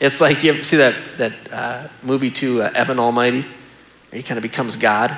it's 0.00 0.20
like 0.20 0.44
you 0.44 0.62
see 0.62 0.76
that, 0.76 0.94
that 1.18 1.32
uh, 1.52 1.88
movie 2.02 2.30
too, 2.30 2.62
uh, 2.62 2.70
Evan 2.74 2.98
Almighty? 2.98 3.44
he 4.12 4.22
kind 4.22 4.38
of 4.38 4.42
becomes 4.42 4.76
God. 4.76 5.16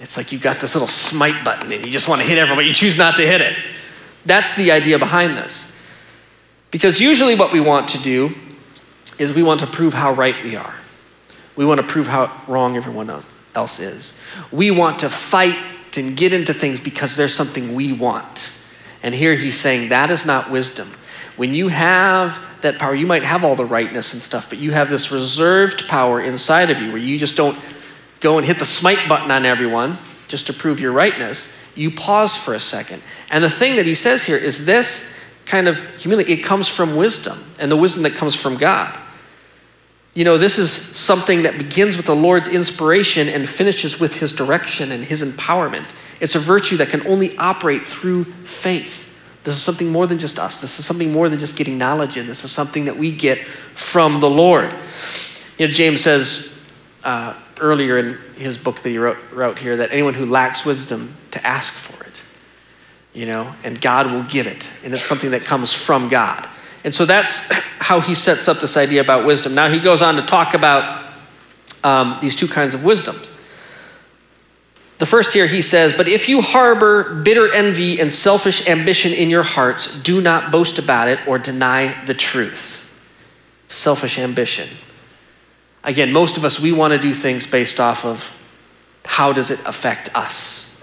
It's 0.00 0.18
like 0.18 0.30
you've 0.30 0.42
got 0.42 0.60
this 0.60 0.74
little 0.74 0.86
smite 0.86 1.42
button 1.44 1.72
and 1.72 1.84
you 1.84 1.90
just 1.90 2.10
want 2.10 2.20
to 2.20 2.26
hit 2.26 2.36
everyone, 2.36 2.58
but 2.58 2.66
you 2.66 2.74
choose 2.74 2.98
not 2.98 3.16
to 3.16 3.26
hit 3.26 3.40
it. 3.40 3.56
That's 4.26 4.54
the 4.54 4.70
idea 4.70 4.98
behind 4.98 5.36
this. 5.36 5.73
Because 6.74 7.00
usually 7.00 7.36
what 7.36 7.52
we 7.52 7.60
want 7.60 7.90
to 7.90 8.02
do 8.02 8.34
is 9.20 9.32
we 9.32 9.44
want 9.44 9.60
to 9.60 9.66
prove 9.68 9.94
how 9.94 10.10
right 10.10 10.34
we 10.42 10.56
are. 10.56 10.74
We 11.54 11.64
want 11.64 11.80
to 11.80 11.86
prove 11.86 12.08
how 12.08 12.36
wrong 12.48 12.76
everyone 12.76 13.08
else 13.54 13.78
is. 13.78 14.18
We 14.50 14.72
want 14.72 14.98
to 14.98 15.08
fight 15.08 15.56
and 15.96 16.16
get 16.16 16.32
into 16.32 16.52
things 16.52 16.80
because 16.80 17.14
there's 17.14 17.32
something 17.32 17.76
we 17.76 17.92
want. 17.92 18.52
And 19.04 19.14
here 19.14 19.36
he's 19.36 19.56
saying 19.56 19.90
that 19.90 20.10
is 20.10 20.26
not 20.26 20.50
wisdom. 20.50 20.90
When 21.36 21.54
you 21.54 21.68
have 21.68 22.44
that 22.62 22.80
power, 22.80 22.92
you 22.92 23.06
might 23.06 23.22
have 23.22 23.44
all 23.44 23.54
the 23.54 23.64
rightness 23.64 24.12
and 24.12 24.20
stuff, 24.20 24.48
but 24.48 24.58
you 24.58 24.72
have 24.72 24.90
this 24.90 25.12
reserved 25.12 25.86
power 25.86 26.20
inside 26.20 26.70
of 26.70 26.80
you 26.80 26.88
where 26.88 26.98
you 26.98 27.20
just 27.20 27.36
don't 27.36 27.56
go 28.18 28.36
and 28.36 28.44
hit 28.44 28.58
the 28.58 28.64
smite 28.64 29.08
button 29.08 29.30
on 29.30 29.46
everyone 29.46 29.96
just 30.26 30.48
to 30.48 30.52
prove 30.52 30.80
your 30.80 30.90
rightness, 30.90 31.56
you 31.76 31.92
pause 31.92 32.36
for 32.36 32.52
a 32.52 32.58
second. 32.58 33.00
And 33.30 33.44
the 33.44 33.48
thing 33.48 33.76
that 33.76 33.86
he 33.86 33.94
says 33.94 34.24
here 34.24 34.36
is 34.36 34.66
this 34.66 35.14
kind 35.46 35.68
of 35.68 35.96
humility, 35.96 36.32
it 36.32 36.38
comes 36.38 36.68
from 36.68 36.96
wisdom 36.96 37.38
and 37.58 37.70
the 37.70 37.76
wisdom 37.76 38.02
that 38.04 38.14
comes 38.14 38.34
from 38.34 38.56
God. 38.56 38.98
You 40.14 40.24
know, 40.24 40.38
this 40.38 40.58
is 40.58 40.70
something 40.70 41.42
that 41.42 41.58
begins 41.58 41.96
with 41.96 42.06
the 42.06 42.14
Lord's 42.14 42.48
inspiration 42.48 43.28
and 43.28 43.48
finishes 43.48 43.98
with 43.98 44.20
his 44.20 44.32
direction 44.32 44.92
and 44.92 45.04
his 45.04 45.22
empowerment. 45.22 45.90
It's 46.20 46.36
a 46.36 46.38
virtue 46.38 46.76
that 46.76 46.88
can 46.88 47.04
only 47.06 47.36
operate 47.36 47.84
through 47.84 48.24
faith. 48.24 49.12
This 49.42 49.56
is 49.56 49.62
something 49.62 49.90
more 49.90 50.06
than 50.06 50.18
just 50.18 50.38
us. 50.38 50.60
This 50.60 50.78
is 50.78 50.86
something 50.86 51.12
more 51.12 51.28
than 51.28 51.38
just 51.38 51.56
getting 51.56 51.76
knowledge 51.76 52.16
in. 52.16 52.26
This 52.26 52.44
is 52.44 52.52
something 52.52 52.84
that 52.84 52.96
we 52.96 53.10
get 53.10 53.46
from 53.46 54.20
the 54.20 54.30
Lord. 54.30 54.72
You 55.58 55.66
know, 55.66 55.72
James 55.72 56.00
says, 56.00 56.56
uh, 57.02 57.34
earlier 57.60 57.98
in 57.98 58.18
his 58.36 58.56
book 58.56 58.76
that 58.80 58.88
he 58.88 58.98
wrote, 58.98 59.18
wrote 59.32 59.58
here 59.58 59.76
that 59.78 59.92
anyone 59.92 60.14
who 60.14 60.26
lacks 60.26 60.64
wisdom 60.64 61.14
to 61.32 61.44
ask 61.46 61.72
for 61.74 62.03
it, 62.03 62.03
you 63.14 63.26
know, 63.26 63.52
and 63.62 63.80
God 63.80 64.10
will 64.10 64.24
give 64.24 64.46
it. 64.46 64.70
And 64.84 64.92
it's 64.92 65.04
something 65.04 65.30
that 65.30 65.44
comes 65.44 65.72
from 65.72 66.08
God. 66.08 66.48
And 66.84 66.94
so 66.94 67.06
that's 67.06 67.50
how 67.78 68.00
he 68.00 68.14
sets 68.14 68.48
up 68.48 68.60
this 68.60 68.76
idea 68.76 69.00
about 69.00 69.24
wisdom. 69.24 69.54
Now 69.54 69.68
he 69.68 69.80
goes 69.80 70.02
on 70.02 70.16
to 70.16 70.22
talk 70.22 70.54
about 70.54 71.04
um, 71.82 72.18
these 72.20 72.34
two 72.36 72.48
kinds 72.48 72.74
of 72.74 72.84
wisdoms. 72.84 73.30
The 74.98 75.06
first 75.06 75.32
here 75.32 75.46
he 75.46 75.60
says, 75.60 75.92
But 75.92 76.08
if 76.08 76.28
you 76.28 76.40
harbor 76.40 77.22
bitter 77.22 77.52
envy 77.52 78.00
and 78.00 78.12
selfish 78.12 78.68
ambition 78.68 79.12
in 79.12 79.28
your 79.28 79.42
hearts, 79.42 80.00
do 80.02 80.20
not 80.20 80.52
boast 80.52 80.78
about 80.78 81.08
it 81.08 81.26
or 81.26 81.38
deny 81.38 81.94
the 82.04 82.14
truth. 82.14 82.80
Selfish 83.68 84.18
ambition. 84.18 84.68
Again, 85.82 86.12
most 86.12 86.36
of 86.36 86.44
us, 86.44 86.60
we 86.60 86.72
want 86.72 86.92
to 86.94 86.98
do 86.98 87.12
things 87.12 87.46
based 87.46 87.80
off 87.80 88.04
of 88.04 88.40
how 89.04 89.32
does 89.32 89.50
it 89.50 89.60
affect 89.66 90.14
us. 90.16 90.73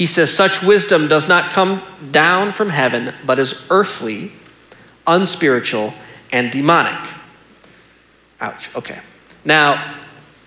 He 0.00 0.06
says, 0.06 0.32
Such 0.32 0.62
wisdom 0.62 1.08
does 1.08 1.28
not 1.28 1.52
come 1.52 1.82
down 2.10 2.52
from 2.52 2.70
heaven, 2.70 3.12
but 3.26 3.38
is 3.38 3.66
earthly, 3.68 4.32
unspiritual, 5.06 5.92
and 6.32 6.50
demonic. 6.50 6.98
Ouch, 8.40 8.74
okay. 8.74 9.00
Now, 9.44 9.96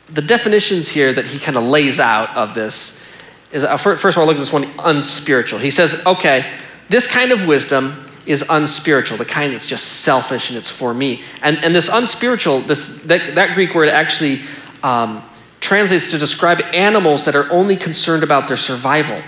the 0.09 0.23
definitions 0.23 0.89
here 0.89 1.13
that 1.13 1.27
he 1.27 1.37
kind 1.37 1.55
of 1.55 1.65
lays 1.65 1.99
out 1.99 2.35
of 2.35 2.55
this 2.55 3.05
is 3.51 3.63
uh, 3.63 3.77
first 3.77 4.03
of 4.03 4.17
all, 4.17 4.25
look 4.25 4.37
at 4.37 4.39
this 4.39 4.51
one 4.51 4.67
unspiritual. 4.79 5.59
He 5.59 5.69
says, 5.69 6.03
okay, 6.07 6.51
this 6.89 7.05
kind 7.05 7.31
of 7.31 7.45
wisdom 7.45 8.09
is 8.25 8.43
unspiritual, 8.49 9.19
the 9.19 9.25
kind 9.25 9.53
that's 9.53 9.67
just 9.67 10.01
selfish 10.01 10.49
and 10.49 10.57
it's 10.57 10.71
for 10.71 10.95
me. 10.95 11.21
And, 11.43 11.63
and 11.63 11.75
this 11.75 11.89
unspiritual, 11.89 12.61
this, 12.61 13.03
that, 13.03 13.35
that 13.35 13.53
Greek 13.53 13.75
word 13.75 13.89
actually 13.89 14.41
um, 14.81 15.21
translates 15.59 16.09
to 16.09 16.17
describe 16.17 16.59
animals 16.73 17.25
that 17.25 17.35
are 17.35 17.47
only 17.51 17.75
concerned 17.75 18.23
about 18.23 18.47
their 18.47 18.57
survival. 18.57 19.21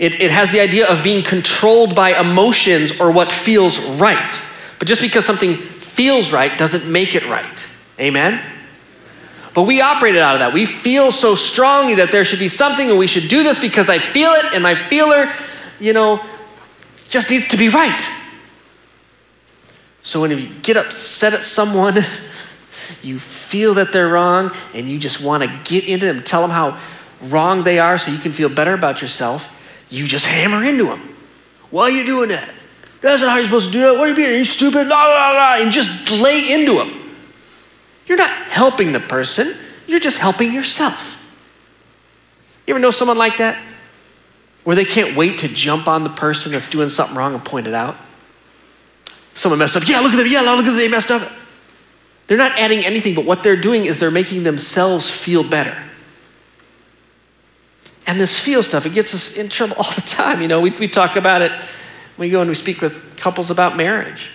It, 0.00 0.22
it 0.22 0.30
has 0.30 0.50
the 0.50 0.60
idea 0.60 0.88
of 0.88 1.04
being 1.04 1.22
controlled 1.22 1.94
by 1.94 2.18
emotions 2.18 2.98
or 2.98 3.12
what 3.12 3.30
feels 3.30 3.78
right. 4.00 4.42
But 4.78 4.88
just 4.88 5.02
because 5.02 5.26
something 5.26 5.56
feels 5.56 6.32
right 6.32 6.56
doesn't 6.58 6.90
make 6.90 7.14
it 7.14 7.28
right. 7.28 7.76
Amen? 8.00 8.42
But 9.54 9.64
we 9.64 9.82
operated 9.82 10.22
out 10.22 10.34
of 10.36 10.40
that. 10.40 10.54
We 10.54 10.64
feel 10.64 11.12
so 11.12 11.34
strongly 11.34 11.96
that 11.96 12.12
there 12.12 12.24
should 12.24 12.38
be 12.38 12.48
something 12.48 12.88
and 12.88 12.98
we 12.98 13.06
should 13.06 13.28
do 13.28 13.42
this 13.42 13.58
because 13.58 13.90
I 13.90 13.98
feel 13.98 14.30
it 14.30 14.54
and 14.54 14.62
my 14.62 14.74
feeler, 14.74 15.30
you 15.78 15.92
know, 15.92 16.24
just 17.10 17.30
needs 17.30 17.48
to 17.48 17.58
be 17.58 17.68
right. 17.68 18.10
So 20.02 20.22
when 20.22 20.30
you 20.30 20.48
get 20.62 20.78
upset 20.78 21.34
at 21.34 21.42
someone, 21.42 21.94
you 23.02 23.18
feel 23.18 23.74
that 23.74 23.92
they're 23.92 24.08
wrong 24.08 24.50
and 24.72 24.88
you 24.88 24.98
just 24.98 25.22
want 25.22 25.42
to 25.42 25.60
get 25.64 25.86
into 25.86 26.06
them, 26.06 26.22
tell 26.22 26.40
them 26.40 26.50
how 26.50 26.80
wrong 27.20 27.64
they 27.64 27.78
are 27.78 27.98
so 27.98 28.10
you 28.10 28.18
can 28.18 28.32
feel 28.32 28.48
better 28.48 28.72
about 28.72 29.02
yourself, 29.02 29.59
you 29.90 30.06
just 30.06 30.26
hammer 30.26 30.64
into 30.64 30.84
them. 30.84 31.00
Why 31.70 31.82
are 31.82 31.90
you 31.90 32.04
doing 32.04 32.30
that? 32.30 32.48
That's 33.00 33.22
not 33.22 33.30
how 33.30 33.36
you're 33.36 33.46
supposed 33.46 33.68
to 33.68 33.72
do 33.72 33.92
it. 33.92 33.98
What 33.98 34.06
are 34.06 34.10
you 34.10 34.16
being? 34.16 34.30
Are 34.30 34.36
you 34.36 34.44
stupid? 34.44 34.86
La, 34.86 35.04
la, 35.04 35.32
la, 35.32 35.56
and 35.62 35.72
just 35.72 36.10
lay 36.10 36.52
into 36.52 36.74
them. 36.74 36.92
You're 38.06 38.18
not 38.18 38.30
helping 38.30 38.92
the 38.92 39.00
person, 39.00 39.54
you're 39.86 40.00
just 40.00 40.18
helping 40.18 40.52
yourself. 40.52 41.16
You 42.66 42.74
ever 42.74 42.80
know 42.80 42.90
someone 42.90 43.18
like 43.18 43.38
that? 43.38 43.60
Where 44.64 44.76
they 44.76 44.84
can't 44.84 45.16
wait 45.16 45.38
to 45.38 45.48
jump 45.48 45.88
on 45.88 46.04
the 46.04 46.10
person 46.10 46.52
that's 46.52 46.68
doing 46.68 46.88
something 46.88 47.16
wrong 47.16 47.34
and 47.34 47.44
point 47.44 47.66
it 47.66 47.74
out? 47.74 47.96
Someone 49.34 49.58
messed 49.58 49.76
up. 49.76 49.88
Yeah, 49.88 50.00
look 50.00 50.12
at 50.12 50.16
them. 50.16 50.26
Yeah, 50.28 50.42
look 50.42 50.58
at 50.58 50.66
them. 50.66 50.76
They 50.76 50.88
messed 50.88 51.10
up. 51.10 51.30
They're 52.26 52.38
not 52.38 52.52
adding 52.58 52.84
anything, 52.84 53.14
but 53.14 53.24
what 53.24 53.42
they're 53.42 53.60
doing 53.60 53.86
is 53.86 53.98
they're 53.98 54.10
making 54.10 54.44
themselves 54.44 55.10
feel 55.10 55.42
better. 55.42 55.76
And 58.10 58.18
this 58.18 58.38
feel 58.38 58.62
stuff, 58.62 58.86
it 58.86 58.92
gets 58.92 59.14
us 59.14 59.36
in 59.36 59.48
trouble 59.48 59.76
all 59.78 59.92
the 59.92 60.02
time. 60.02 60.42
You 60.42 60.48
know, 60.48 60.60
we, 60.60 60.70
we 60.70 60.88
talk 60.88 61.16
about 61.16 61.42
it, 61.42 61.52
we 62.18 62.28
go 62.28 62.40
and 62.40 62.48
we 62.48 62.54
speak 62.54 62.80
with 62.80 63.16
couples 63.16 63.50
about 63.50 63.76
marriage 63.76 64.30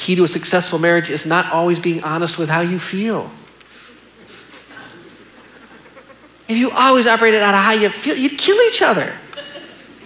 key 0.00 0.16
to 0.16 0.24
a 0.24 0.28
successful 0.28 0.78
marriage 0.78 1.10
is 1.10 1.26
not 1.26 1.52
always 1.52 1.78
being 1.78 2.02
honest 2.02 2.38
with 2.38 2.48
how 2.48 2.60
you 2.62 2.78
feel. 2.78 3.30
If 6.48 6.56
you 6.56 6.70
always 6.70 7.06
operated 7.06 7.42
out 7.42 7.54
of 7.54 7.60
how 7.60 7.72
you 7.72 7.90
feel, 7.90 8.16
you'd 8.16 8.38
kill 8.38 8.56
each 8.68 8.82
other. 8.82 9.12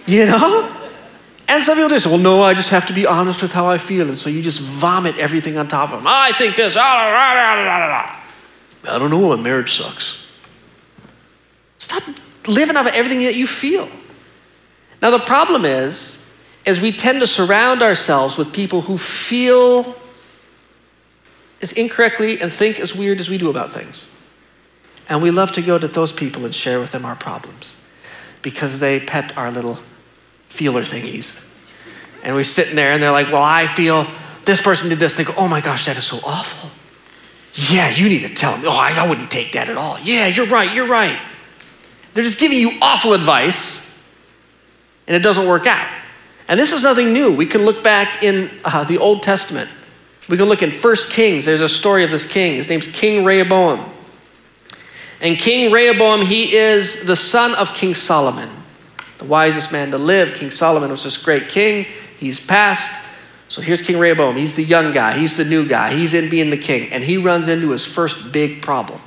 You 0.05 0.27
know? 0.27 0.71
And 1.47 1.63
some 1.63 1.75
people 1.75 1.89
just 1.89 2.03
say, 2.05 2.11
well, 2.11 2.19
no, 2.19 2.43
I 2.43 2.53
just 2.53 2.69
have 2.69 2.85
to 2.87 2.93
be 2.93 3.07
honest 3.07 3.41
with 3.41 3.51
how 3.51 3.67
I 3.67 3.77
feel. 3.77 4.09
And 4.09 4.17
so 4.17 4.29
you 4.29 4.41
just 4.41 4.61
vomit 4.61 5.17
everything 5.17 5.57
on 5.57 5.67
top 5.67 5.91
of 5.91 5.99
them. 5.99 6.05
I 6.07 6.33
think 6.33 6.55
this. 6.55 6.75
Ah, 6.77 8.21
I 8.87 8.99
don't 8.99 9.09
know. 9.09 9.35
My 9.35 9.41
marriage 9.41 9.73
sucks. 9.73 10.27
Stop 11.79 12.03
living 12.47 12.75
off 12.75 12.87
of 12.87 12.93
everything 12.93 13.23
that 13.23 13.35
you 13.35 13.47
feel. 13.47 13.87
Now, 15.01 15.11
the 15.11 15.19
problem 15.19 15.65
is, 15.65 16.21
is 16.65 16.81
we 16.81 16.91
tend 16.91 17.19
to 17.19 17.27
surround 17.27 17.81
ourselves 17.81 18.37
with 18.37 18.53
people 18.53 18.81
who 18.81 18.97
feel 18.97 19.95
as 21.61 21.71
incorrectly 21.73 22.41
and 22.41 22.51
think 22.51 22.79
as 22.79 22.95
weird 22.95 23.19
as 23.19 23.29
we 23.29 23.37
do 23.37 23.49
about 23.49 23.71
things. 23.71 24.05
And 25.07 25.21
we 25.21 25.31
love 25.31 25.51
to 25.53 25.61
go 25.61 25.77
to 25.77 25.87
those 25.87 26.11
people 26.11 26.45
and 26.45 26.53
share 26.53 26.79
with 26.79 26.91
them 26.91 27.05
our 27.05 27.15
problems 27.15 27.79
because 28.41 28.79
they 28.79 28.99
pet 28.99 29.37
our 29.37 29.51
little 29.51 29.79
feeler 30.47 30.81
thingies. 30.81 31.43
And 32.23 32.35
we're 32.35 32.43
sitting 32.43 32.75
there 32.75 32.91
and 32.91 33.01
they're 33.01 33.11
like, 33.11 33.31
Well, 33.31 33.43
I 33.43 33.67
feel 33.67 34.07
this 34.45 34.61
person 34.61 34.89
did 34.89 34.97
this. 34.97 35.13
They 35.13 35.23
go, 35.23 35.33
Oh 35.37 35.47
my 35.47 35.61
gosh, 35.61 35.85
that 35.85 35.97
is 35.97 36.05
so 36.05 36.17
awful. 36.25 36.71
Yeah, 37.53 37.89
you 37.89 38.09
need 38.09 38.21
to 38.27 38.33
tell 38.33 38.53
them. 38.53 38.63
Oh, 38.65 38.71
I, 38.71 38.91
I 38.91 39.07
wouldn't 39.07 39.31
take 39.31 39.53
that 39.53 39.69
at 39.69 39.77
all. 39.77 39.99
Yeah, 39.99 40.27
you're 40.27 40.47
right, 40.47 40.73
you're 40.73 40.87
right. 40.87 41.17
They're 42.15 42.23
just 42.23 42.39
giving 42.39 42.57
you 42.57 42.71
awful 42.81 43.13
advice 43.13 43.85
and 45.05 45.15
it 45.15 45.21
doesn't 45.21 45.47
work 45.47 45.67
out. 45.67 45.87
And 46.47 46.57
this 46.59 46.71
is 46.71 46.83
nothing 46.83 47.11
new. 47.11 47.35
We 47.35 47.45
can 47.45 47.65
look 47.65 47.83
back 47.83 48.23
in 48.23 48.49
uh, 48.63 48.85
the 48.85 48.97
Old 48.97 49.21
Testament. 49.21 49.69
We 50.29 50.37
can 50.37 50.47
look 50.47 50.63
in 50.63 50.71
First 50.71 51.11
Kings. 51.11 51.45
There's 51.45 51.61
a 51.61 51.69
story 51.69 52.03
of 52.05 52.11
this 52.11 52.31
king. 52.31 52.55
His 52.55 52.69
name's 52.69 52.87
King 52.87 53.25
Rehoboam. 53.25 53.83
And 55.19 55.37
King 55.37 55.71
Rehoboam, 55.73 56.21
he 56.21 56.55
is 56.55 57.05
the 57.05 57.17
son 57.17 57.53
of 57.55 57.73
King 57.73 57.93
Solomon, 57.93 58.49
the 59.17 59.25
wisest 59.25 59.73
man 59.73 59.91
to 59.91 59.97
live. 59.97 60.35
King 60.35 60.51
Solomon 60.51 60.91
was 60.91 61.03
this 61.03 61.17
great 61.17 61.49
king. 61.49 61.85
He's 62.17 62.39
passed. 62.39 63.03
So 63.49 63.61
here's 63.61 63.81
King 63.81 63.99
Rehoboam. 63.99 64.37
He's 64.37 64.55
the 64.55 64.63
young 64.63 64.93
guy, 64.93 65.17
he's 65.17 65.35
the 65.35 65.45
new 65.45 65.67
guy, 65.67 65.93
he's 65.93 66.13
in 66.13 66.29
being 66.29 66.49
the 66.49 66.57
king. 66.57 66.91
And 66.91 67.03
he 67.03 67.17
runs 67.17 67.47
into 67.47 67.71
his 67.71 67.85
first 67.85 68.31
big 68.31 68.61
problem. 68.61 69.01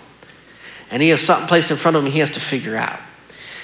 And 0.90 1.02
he 1.02 1.10
has 1.10 1.20
something 1.20 1.46
placed 1.48 1.70
in 1.70 1.76
front 1.76 1.96
of 1.96 2.04
him 2.04 2.10
he 2.10 2.20
has 2.20 2.30
to 2.32 2.40
figure 2.40 2.76
out. 2.76 2.98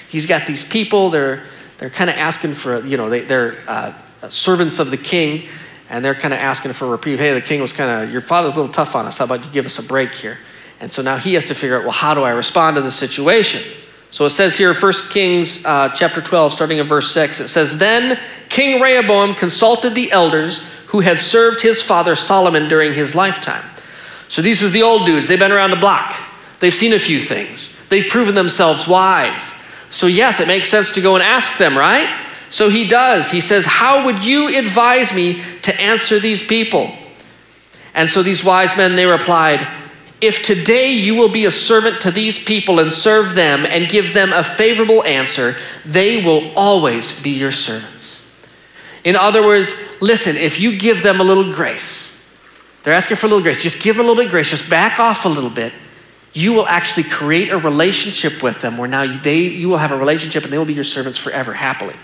He's 0.09 0.27
got 0.27 0.47
these 0.47 0.63
people, 0.63 1.09
they're 1.09 1.43
they're 1.77 1.89
kind 1.89 2.09
of 2.09 2.15
asking 2.15 2.53
for, 2.53 2.85
you 2.85 2.97
know, 2.97 3.09
they, 3.09 3.33
are 3.33 3.57
uh, 3.67 3.93
servants 4.29 4.79
of 4.79 4.91
the 4.91 4.97
king, 4.97 5.47
and 5.89 6.03
they're 6.03 6.15
kind 6.15 6.33
of 6.33 6.39
asking 6.39 6.73
for 6.73 6.85
a 6.85 6.89
reprieve. 6.89 7.19
Hey, 7.19 7.33
the 7.33 7.41
king 7.41 7.61
was 7.61 7.73
kind 7.73 8.03
of, 8.03 8.11
your 8.11 8.21
father's 8.21 8.55
a 8.55 8.61
little 8.61 8.73
tough 8.73 8.95
on 8.95 9.05
us. 9.05 9.17
How 9.17 9.25
about 9.25 9.45
you 9.45 9.51
give 9.51 9.65
us 9.65 9.77
a 9.77 9.83
break 9.83 10.13
here? 10.13 10.37
And 10.79 10.91
so 10.91 11.01
now 11.01 11.17
he 11.17 11.33
has 11.33 11.45
to 11.45 11.55
figure 11.55 11.77
out, 11.77 11.83
well, 11.83 11.91
how 11.91 12.13
do 12.13 12.23
I 12.23 12.31
respond 12.31 12.75
to 12.75 12.81
the 12.81 12.91
situation? 12.91 13.61
So 14.11 14.25
it 14.25 14.29
says 14.29 14.57
here, 14.57 14.73
1 14.73 14.93
Kings 15.09 15.65
uh, 15.65 15.89
chapter 15.89 16.21
12, 16.21 16.53
starting 16.53 16.77
in 16.77 16.87
verse 16.87 17.11
6, 17.11 17.41
it 17.41 17.47
says, 17.49 17.77
Then 17.77 18.17
King 18.49 18.81
Rehoboam 18.81 19.35
consulted 19.35 19.93
the 19.93 20.11
elders 20.11 20.65
who 20.87 21.01
had 21.01 21.19
served 21.19 21.61
his 21.61 21.81
father 21.81 22.15
Solomon 22.15 22.69
during 22.69 22.93
his 22.93 23.13
lifetime. 23.13 23.63
So 24.29 24.41
these 24.41 24.63
are 24.63 24.69
the 24.69 24.83
old 24.83 25.05
dudes. 25.05 25.27
They've 25.27 25.37
been 25.37 25.51
around 25.51 25.71
the 25.71 25.75
block. 25.75 26.13
They've 26.59 26.73
seen 26.73 26.93
a 26.93 26.99
few 26.99 27.19
things. 27.19 27.85
They've 27.89 28.07
proven 28.07 28.35
themselves 28.35 28.87
wise. 28.87 29.61
So, 29.89 30.07
yes, 30.07 30.39
it 30.39 30.47
makes 30.47 30.69
sense 30.69 30.91
to 30.93 31.01
go 31.01 31.15
and 31.15 31.23
ask 31.23 31.57
them, 31.57 31.77
right? 31.77 32.09
So 32.49 32.69
he 32.69 32.87
does. 32.87 33.31
He 33.31 33.41
says, 33.41 33.65
How 33.65 34.05
would 34.05 34.23
you 34.25 34.57
advise 34.57 35.13
me 35.13 35.41
to 35.63 35.81
answer 35.81 36.19
these 36.19 36.45
people? 36.45 36.89
And 37.93 38.09
so 38.09 38.23
these 38.23 38.43
wise 38.43 38.75
men, 38.77 38.95
they 38.95 39.05
replied, 39.05 39.67
If 40.21 40.43
today 40.43 40.91
you 40.91 41.15
will 41.15 41.29
be 41.29 41.45
a 41.45 41.51
servant 41.51 42.01
to 42.01 42.11
these 42.11 42.43
people 42.43 42.79
and 42.79 42.91
serve 42.91 43.35
them 43.35 43.65
and 43.65 43.89
give 43.89 44.13
them 44.13 44.31
a 44.33 44.43
favorable 44.43 45.03
answer, 45.03 45.55
they 45.85 46.23
will 46.23 46.51
always 46.55 47.19
be 47.21 47.31
your 47.31 47.51
servants. 47.51 48.21
In 49.03 49.15
other 49.15 49.45
words, 49.45 49.75
listen, 50.01 50.35
if 50.35 50.59
you 50.59 50.77
give 50.77 51.03
them 51.03 51.21
a 51.21 51.23
little 51.23 51.53
grace, 51.53 52.11
they're 52.83 52.93
asking 52.93 53.17
for 53.17 53.27
a 53.27 53.29
little 53.29 53.43
grace, 53.43 53.63
just 53.63 53.83
give 53.83 53.97
them 53.97 54.05
a 54.05 54.09
little 54.09 54.23
bit 54.23 54.31
grace, 54.31 54.49
just 54.49 54.69
back 54.69 54.99
off 54.99 55.25
a 55.25 55.29
little 55.29 55.49
bit, 55.49 55.73
you 56.35 56.51
will 56.51 56.67
actually 56.67 57.03
create 57.03 57.49
a 57.49 57.57
relationship 57.57 58.43
with 58.43 58.61
them 58.61 58.77
where 58.77 58.89
now 58.89 59.05
they, 59.21 59.39
you 59.39 59.69
will 59.69 59.77
have 59.77 59.93
a 59.93 59.97
relationship 59.97 60.43
and 60.43 60.51
they 60.51 60.57
will 60.57 60.65
be 60.65 60.73
your 60.73 60.83
servants 60.83 61.17
forever, 61.17 61.53
happily. 61.53 61.95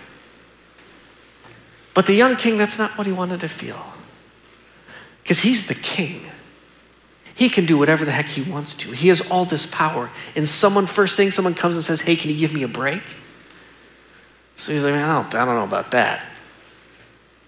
But 1.94 2.08
the 2.08 2.14
young 2.14 2.38
king, 2.38 2.58
that's 2.58 2.80
not 2.80 2.98
what 2.98 3.06
he 3.06 3.12
wanted 3.12 3.42
to 3.42 3.50
feel. 3.50 3.94
Because 5.22 5.42
he's 5.42 5.68
the 5.68 5.76
king. 5.76 6.22
He 7.36 7.50
can 7.50 7.66
do 7.66 7.78
whatever 7.78 8.06
the 8.06 8.14
heck 8.14 8.28
he 8.28 8.42
wants 8.50 8.74
to. 8.76 8.92
He 8.92 9.10
has 9.10 9.30
all 9.30 9.44
this 9.44 9.66
power. 9.66 10.10
And 10.34 10.48
someone, 10.48 10.86
first 10.86 11.18
thing, 11.18 11.30
someone 11.30 11.54
comes 11.54 11.76
and 11.76 11.84
says, 11.84 12.00
Hey, 12.00 12.16
can 12.16 12.32
you 12.32 12.38
give 12.38 12.54
me 12.54 12.64
a 12.64 12.70
break? 12.70 13.04
So 14.56 14.72
he's 14.72 14.86
like, 14.86 14.94
I 14.94 15.14
don't, 15.14 15.36
I 15.36 15.44
don't 15.44 15.56
know 15.56 15.66
about 15.66 15.92
that. 15.92 16.24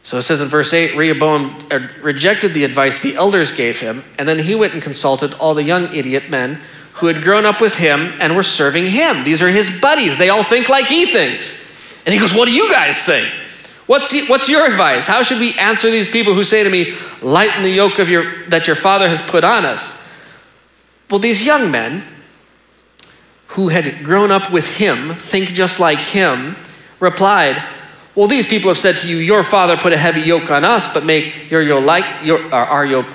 So 0.04 0.18
it 0.18 0.24
says 0.24 0.42
in 0.42 0.50
verse 0.50 0.74
8 0.74 0.96
Rehoboam 0.96 1.66
uh, 1.72 1.88
rejected 2.02 2.54
the 2.54 2.66
advice 2.66 3.02
the 3.02 3.16
elders 3.16 3.52
gave 3.52 3.80
him, 3.80 4.04
and 4.20 4.28
then 4.28 4.40
he 4.40 4.54
went 4.54 4.74
and 4.74 4.84
consulted 4.84 5.34
all 5.36 5.54
the 5.54 5.64
young 5.64 5.94
idiot 5.96 6.30
men 6.30 6.60
who 6.96 7.08
had 7.08 7.24
grown 7.24 7.46
up 7.46 7.60
with 7.60 7.76
him 7.76 8.14
and 8.20 8.36
were 8.36 8.44
serving 8.44 8.86
him. 8.86 9.24
These 9.24 9.42
are 9.42 9.50
his 9.50 9.80
buddies. 9.82 10.18
They 10.18 10.30
all 10.30 10.44
think 10.44 10.70
like 10.70 10.86
he 10.86 11.06
thinks. 11.06 11.64
And 12.06 12.14
he 12.14 12.20
goes, 12.20 12.34
What 12.34 12.46
do 12.46 12.54
you 12.54 12.70
guys 12.72 13.04
think? 13.06 13.28
What's, 13.86 14.12
the, 14.12 14.26
what's 14.28 14.48
your 14.48 14.66
advice? 14.66 15.08
How 15.08 15.24
should 15.24 15.40
we 15.40 15.54
answer 15.58 15.90
these 15.90 16.08
people 16.08 16.34
who 16.34 16.44
say 16.44 16.64
to 16.64 16.70
me, 16.70 16.94
Lighten 17.22 17.64
the 17.64 17.70
yoke 17.70 18.00
of 18.00 18.10
your, 18.10 18.44
that 18.50 18.68
your 18.68 18.76
father 18.76 19.08
has 19.08 19.22
put 19.22 19.44
on 19.44 19.66
us? 19.66 20.02
Well, 21.10 21.20
these 21.20 21.46
young 21.46 21.72
men 21.72 22.04
who 23.48 23.70
had 23.70 24.04
grown 24.04 24.32
up 24.32 24.52
with 24.52 24.78
him, 24.78 25.16
think 25.16 25.50
just 25.50 25.80
like 25.80 26.00
him, 26.00 26.56
replied, 27.00 27.62
Well, 28.16 28.28
these 28.28 28.46
people 28.46 28.70
have 28.70 28.78
said 28.78 28.98
to 28.98 29.08
you, 29.08 29.18
Your 29.18 29.44
father 29.44 29.76
put 29.76 29.94
a 29.94 29.98
heavy 29.98 30.22
yoke 30.22 30.52
on 30.52 30.64
us, 30.64 30.94
but 30.94 31.06
make 31.06 31.50
your 31.50 31.62
yoke 31.62 31.86
like 31.86 32.06
your, 32.24 32.40
uh, 32.54 32.66
our 32.66 32.86
yoke. 32.86 33.08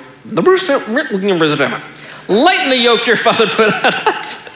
Lighten 2.29 2.71
the 2.71 2.77
yoke 2.77 3.07
your 3.07 3.17
father 3.17 3.47
put 3.47 3.73
on 3.73 3.85
us. 3.85 4.49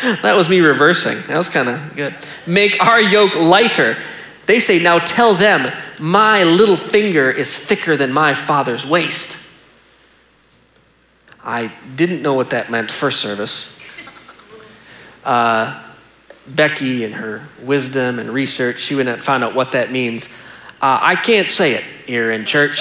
that 0.22 0.36
was 0.36 0.48
me 0.48 0.60
reversing. 0.60 1.20
That 1.26 1.36
was 1.36 1.48
kind 1.48 1.68
of 1.68 1.96
good. 1.96 2.14
Make 2.46 2.80
our 2.82 3.00
yoke 3.00 3.34
lighter. 3.34 3.96
They 4.46 4.60
say, 4.60 4.80
Now 4.82 5.00
tell 5.00 5.34
them, 5.34 5.72
my 5.98 6.44
little 6.44 6.76
finger 6.76 7.30
is 7.30 7.56
thicker 7.56 7.96
than 7.96 8.12
my 8.12 8.34
father's 8.34 8.86
waist. 8.86 9.46
I 11.42 11.72
didn't 11.96 12.22
know 12.22 12.34
what 12.34 12.50
that 12.50 12.70
meant 12.70 12.90
first 12.90 13.20
service. 13.20 13.80
Uh, 15.24 15.87
Becky 16.54 17.04
and 17.04 17.14
her 17.14 17.42
wisdom 17.62 18.18
and 18.18 18.30
research, 18.30 18.80
she 18.80 18.98
and 19.00 19.22
found 19.22 19.44
out 19.44 19.54
what 19.54 19.72
that 19.72 19.90
means. 19.92 20.34
Uh, 20.80 20.98
I 21.02 21.16
can't 21.16 21.48
say 21.48 21.74
it 21.74 21.82
here 22.06 22.30
in 22.30 22.44
church. 22.44 22.80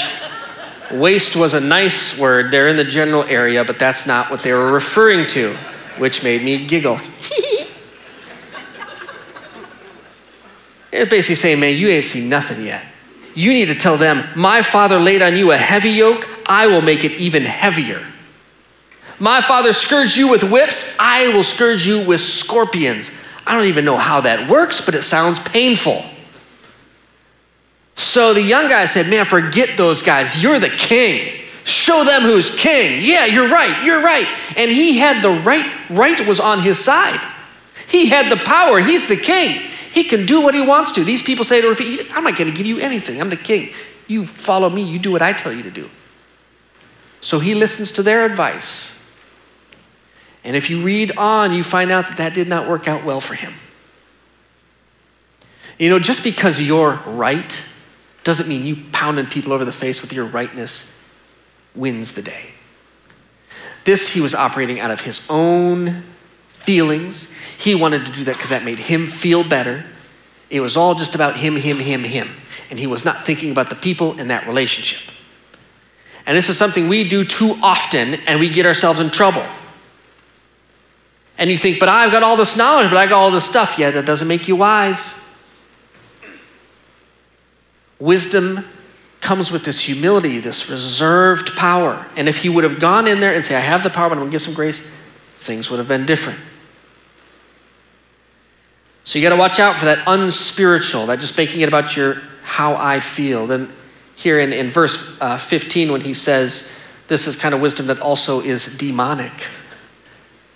Waste 0.94 1.36
was 1.36 1.54
a 1.54 1.60
nice 1.60 2.18
word 2.20 2.52
there 2.52 2.68
in 2.68 2.78
the 2.78 2.84
general 2.84 3.24
area, 3.24 3.66
but 3.66 3.78
that's 3.78 4.08
not 4.08 4.32
what 4.32 4.42
they 4.42 4.54
were 4.54 4.72
referring 4.72 5.28
to, 5.28 5.54
which 5.98 6.24
made 6.24 6.44
me 6.44 6.66
giggle. 6.66 7.00
it's 10.92 11.10
basically 11.10 11.36
saying, 11.36 11.60
man, 11.60 11.76
you 11.76 11.90
ain't 11.90 12.06
seen 12.06 12.30
nothing 12.30 12.64
yet. 12.66 12.86
You 13.36 13.52
need 13.52 13.68
to 13.68 13.76
tell 13.76 13.98
them, 13.98 14.24
my 14.36 14.62
father 14.62 14.98
laid 14.98 15.22
on 15.22 15.36
you 15.36 15.52
a 15.52 15.58
heavy 15.58 15.90
yoke, 15.90 16.28
I 16.48 16.68
will 16.68 16.82
make 16.82 17.04
it 17.04 17.12
even 17.14 17.44
heavier. 17.44 18.04
My 19.20 19.42
father 19.42 19.74
scourged 19.74 20.16
you 20.16 20.30
with 20.30 20.50
whips, 20.50 20.96
I 21.00 21.28
will 21.36 21.44
scourge 21.44 21.86
you 21.86 22.06
with 22.06 22.22
scorpions. 22.22 23.12
I 23.48 23.56
don't 23.56 23.68
even 23.68 23.86
know 23.86 23.98
how 23.98 24.22
that 24.22 24.50
works, 24.50 24.82
but 24.82 24.94
it 24.94 25.04
sounds 25.04 25.40
painful. 25.40 26.04
So 27.96 28.34
the 28.34 28.42
young 28.42 28.70
guy 28.70 28.86
said, 28.86 29.08
Man, 29.08 29.26
forget 29.26 29.78
those 29.78 30.02
guys. 30.02 30.42
You're 30.44 30.60
the 30.60 30.70
king. 30.70 31.44
Show 31.64 32.04
them 32.06 32.22
who's 32.22 32.56
king. 32.56 33.02
Yeah, 33.04 33.26
you're 33.26 33.50
right. 33.50 33.84
You're 33.84 34.02
right. 34.02 34.28
And 34.56 34.72
he 34.72 34.98
had 35.00 35.22
the 35.22 35.32
right, 35.42 35.66
right 35.90 36.26
was 36.26 36.40
on 36.40 36.62
his 36.62 36.78
side. 36.78 37.20
He 37.88 38.08
had 38.08 38.32
the 38.32 38.42
power. 38.44 38.80
He's 38.80 39.08
the 39.08 39.18
king. 39.18 39.62
He 39.92 40.04
can 40.04 40.26
do 40.26 40.42
what 40.42 40.54
he 40.54 40.62
wants 40.62 40.92
to. 40.94 41.04
These 41.04 41.24
people 41.24 41.44
say 41.44 41.60
to 41.60 41.68
repeat, 41.68 42.06
I'm 42.16 42.24
not 42.24 42.38
going 42.38 42.50
to 42.50 42.56
give 42.56 42.66
you 42.66 42.80
anything. 42.80 43.20
I'm 43.20 43.30
the 43.30 43.36
king. 43.36 43.74
You 44.08 44.26
follow 44.26 44.70
me. 44.70 44.84
You 44.84 45.00
do 45.00 45.12
what 45.12 45.22
I 45.22 45.34
tell 45.34 45.52
you 45.52 45.64
to 45.64 45.72
do. 45.72 45.90
So 47.20 47.40
he 47.40 47.56
listens 47.56 47.92
to 47.94 48.04
their 48.04 48.26
advice. 48.26 48.97
And 50.48 50.56
if 50.56 50.70
you 50.70 50.82
read 50.82 51.12
on, 51.18 51.52
you 51.52 51.62
find 51.62 51.92
out 51.92 52.08
that 52.08 52.16
that 52.18 52.34
did 52.34 52.48
not 52.48 52.70
work 52.70 52.88
out 52.88 53.04
well 53.04 53.20
for 53.20 53.34
him. 53.34 53.54
You 55.78 55.90
know, 55.90 56.00
just 56.00 56.24
because 56.24 56.62
you're 56.62 57.02
right 57.06 57.66
doesn't 58.24 58.48
mean 58.48 58.66
you 58.66 58.78
pounding 58.94 59.26
people 59.26 59.52
over 59.52 59.66
the 59.66 59.74
face 59.74 60.02
with 60.02 60.14
your 60.14 60.24
rightness 60.24 60.98
wins 61.76 62.14
the 62.14 62.22
day. 62.22 62.46
This 63.84 64.14
he 64.14 64.22
was 64.22 64.34
operating 64.34 64.80
out 64.80 64.90
of 64.90 65.02
his 65.02 65.28
own 65.30 66.04
feelings. 66.48 67.34
He 67.58 67.76
wanted 67.76 68.06
to 68.06 68.14
do 68.14 68.24
that 68.24 68.36
because 68.36 68.50
that 68.50 68.64
made 68.64 68.80
him 68.80 69.06
feel 69.06 69.44
better. 69.44 69.84
It 70.50 70.62
was 70.62 70.78
all 70.78 70.96
just 70.96 71.14
about 71.14 71.36
him, 71.36 71.58
him, 71.58 71.78
him, 71.78 72.06
him. 72.06 72.30
And 72.70 72.80
he 72.80 72.88
was 72.88 73.04
not 73.04 73.26
thinking 73.26 73.52
about 73.52 73.70
the 73.70 73.76
people 73.76 74.18
in 74.18 74.30
that 74.30 74.48
relationship. 74.48 75.14
And 76.26 76.38
this 76.38 76.48
is 76.48 76.58
something 76.58 76.88
we 76.88 77.08
do 77.08 77.26
too 77.26 77.58
often 77.62 78.14
and 78.28 78.40
we 78.40 78.48
get 78.48 78.66
ourselves 78.66 79.02
in 79.02 79.10
trouble. 79.10 79.46
And 81.38 81.50
you 81.50 81.58
think, 81.58 81.80
but 81.80 81.90
I've 81.90 82.12
got 82.12 82.24
all 82.24 82.36
this 82.36 82.58
knowledge, 82.58 82.90
but 82.90 82.98
I 82.98 83.06
got 83.06 83.20
all 83.20 83.32
this 83.32 83.46
stuff. 83.46 83.78
Yeah, 83.78 83.92
that 83.92 84.06
doesn't 84.06 84.28
make 84.28 84.48
you 84.48 84.56
wise. 84.56 85.24
Wisdom 88.00 88.66
comes 89.22 89.52
with 89.52 89.66
this 89.66 89.82
humility, 89.82 90.40
this 90.40 90.70
reserved 90.70 91.56
power. 91.56 92.06
And 92.16 92.28
if 92.28 92.38
he 92.38 92.50
would 92.50 92.64
have 92.64 92.80
gone 92.80 93.08
in 93.08 93.20
there 93.20 93.34
and 93.34 93.44
say, 93.44 93.56
I 93.56 93.60
have 93.60 93.84
the 93.84 93.90
power, 93.90 94.10
but 94.10 94.18
I'm 94.18 94.26
to 94.26 94.32
give 94.32 94.42
some 94.42 94.54
grace, 94.54 94.92
things 95.40 95.70
would 95.70 95.78
have 95.78 95.88
been 95.88 96.06
different. 96.06 96.40
So 99.04 99.18
you 99.18 99.24
got 99.24 99.36
to 99.36 99.40
watch 99.40 99.60
out 99.60 99.76
for 99.76 99.86
that 99.86 100.04
unspiritual, 100.06 101.06
that 101.08 101.20
just 101.20 101.38
making 101.38 101.62
it 101.62 101.68
about 101.68 101.96
your 101.96 102.16
how 102.44 102.76
I 102.76 103.00
feel. 103.00 103.48
Then 103.48 103.72
here 104.16 104.40
in, 104.40 104.54
in 104.54 104.70
verse 104.70 105.20
uh, 105.22 105.38
15, 105.38 105.92
when 105.92 106.02
he 106.02 106.14
says, 106.14 106.72
this 107.08 107.28
is 107.28 107.36
kind 107.36 107.56
of 107.56 107.62
wisdom 107.62 107.88
that 107.88 108.00
also 108.00 108.42
is 108.42 108.78
demonic. 108.78 109.32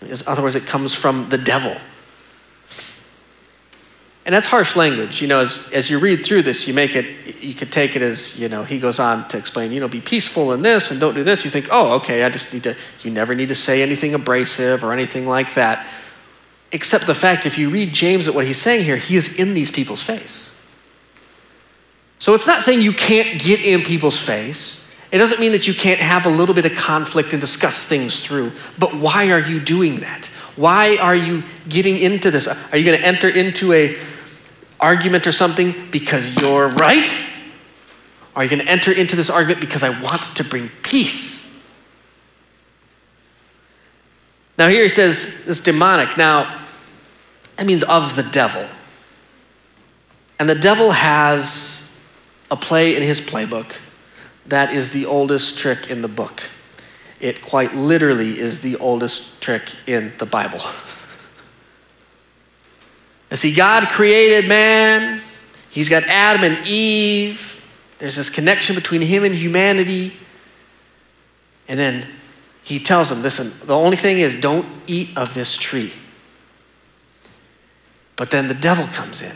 In 0.01 0.15
other 0.27 0.41
words, 0.41 0.55
it 0.55 0.65
comes 0.65 0.95
from 0.95 1.29
the 1.29 1.37
devil. 1.37 1.75
And 4.25 4.35
that's 4.35 4.47
harsh 4.47 4.75
language. 4.75 5.21
You 5.21 5.27
know, 5.27 5.41
as, 5.41 5.69
as 5.73 5.89
you 5.89 5.99
read 5.99 6.23
through 6.23 6.43
this, 6.43 6.67
you 6.67 6.73
make 6.73 6.95
it, 6.95 7.41
you 7.41 7.53
could 7.55 7.71
take 7.71 7.95
it 7.95 8.01
as, 8.01 8.39
you 8.39 8.49
know, 8.49 8.63
he 8.63 8.79
goes 8.79 8.99
on 8.99 9.27
to 9.29 9.37
explain, 9.37 9.71
you 9.71 9.79
know, 9.79 9.87
be 9.87 10.01
peaceful 10.01 10.53
in 10.53 10.61
this 10.61 10.91
and 10.91 10.99
don't 10.99 11.15
do 11.15 11.23
this. 11.23 11.43
You 11.43 11.49
think, 11.49 11.67
oh, 11.71 11.93
okay, 11.95 12.23
I 12.23 12.29
just 12.29 12.53
need 12.53 12.63
to, 12.63 12.75
you 13.01 13.09
never 13.09 13.33
need 13.33 13.49
to 13.49 13.55
say 13.55 13.81
anything 13.81 14.13
abrasive 14.13 14.83
or 14.83 14.93
anything 14.93 15.27
like 15.27 15.53
that. 15.55 15.87
Except 16.71 17.07
the 17.07 17.15
fact, 17.15 17.45
if 17.45 17.57
you 17.57 17.69
read 17.69 17.93
James 17.93 18.27
at 18.27 18.35
what 18.35 18.45
he's 18.45 18.61
saying 18.61 18.85
here, 18.85 18.95
he 18.95 19.15
is 19.15 19.39
in 19.39 19.55
these 19.55 19.71
people's 19.71 20.03
face. 20.03 20.55
So 22.19 22.35
it's 22.35 22.45
not 22.45 22.61
saying 22.61 22.81
you 22.81 22.93
can't 22.93 23.41
get 23.41 23.65
in 23.65 23.81
people's 23.81 24.19
face. 24.21 24.87
It 25.11 25.17
doesn't 25.17 25.41
mean 25.41 25.51
that 25.51 25.67
you 25.67 25.73
can't 25.73 25.99
have 25.99 26.25
a 26.25 26.29
little 26.29 26.55
bit 26.55 26.65
of 26.65 26.75
conflict 26.75 27.33
and 27.33 27.41
discuss 27.41 27.85
things 27.85 28.25
through. 28.25 28.53
But 28.79 28.95
why 28.95 29.31
are 29.31 29.39
you 29.39 29.59
doing 29.59 29.97
that? 29.97 30.27
Why 30.55 30.95
are 30.97 31.15
you 31.15 31.43
getting 31.67 31.97
into 31.99 32.31
this? 32.31 32.47
Are 32.47 32.77
you 32.77 32.85
going 32.85 32.97
to 32.97 33.05
enter 33.05 33.27
into 33.27 33.73
a 33.73 33.97
argument 34.79 35.27
or 35.27 35.33
something 35.33 35.75
because 35.91 36.35
you're 36.37 36.69
right? 36.69 37.11
Are 38.35 38.43
you 38.43 38.49
going 38.49 38.61
to 38.61 38.71
enter 38.71 38.91
into 38.91 39.17
this 39.17 39.29
argument 39.29 39.59
because 39.59 39.83
I 39.83 40.01
want 40.01 40.21
to 40.37 40.43
bring 40.45 40.69
peace? 40.81 41.41
Now, 44.57 44.69
here 44.69 44.83
he 44.83 44.89
says 44.89 45.43
this 45.45 45.61
demonic. 45.61 46.17
Now, 46.17 46.61
that 47.57 47.65
means 47.65 47.83
of 47.83 48.15
the 48.15 48.23
devil. 48.23 48.65
And 50.39 50.47
the 50.47 50.55
devil 50.55 50.91
has 50.91 51.99
a 52.49 52.55
play 52.55 52.95
in 52.95 53.03
his 53.03 53.19
playbook 53.19 53.75
that 54.47 54.73
is 54.73 54.91
the 54.91 55.05
oldest 55.05 55.57
trick 55.57 55.89
in 55.89 56.01
the 56.01 56.07
book. 56.07 56.43
It 57.19 57.41
quite 57.41 57.75
literally 57.75 58.39
is 58.39 58.61
the 58.61 58.75
oldest 58.77 59.41
trick 59.41 59.63
in 59.87 60.11
the 60.17 60.25
Bible. 60.25 60.61
And 63.29 63.39
see, 63.39 63.53
God 63.53 63.87
created 63.89 64.47
man, 64.47 65.21
He's 65.69 65.87
got 65.87 66.03
Adam 66.03 66.43
and 66.43 66.67
Eve. 66.67 67.47
There's 67.99 68.17
this 68.17 68.29
connection 68.29 68.75
between 68.75 69.01
Him 69.01 69.23
and 69.23 69.33
humanity. 69.33 70.13
And 71.67 71.79
then 71.79 72.07
He 72.63 72.79
tells 72.79 73.09
them 73.09 73.21
listen, 73.21 73.53
the 73.67 73.75
only 73.75 73.97
thing 73.97 74.19
is 74.19 74.39
don't 74.39 74.65
eat 74.87 75.15
of 75.15 75.33
this 75.33 75.55
tree. 75.55 75.93
But 78.15 78.31
then 78.31 78.47
the 78.47 78.53
devil 78.53 78.85
comes 78.87 79.21
in 79.21 79.35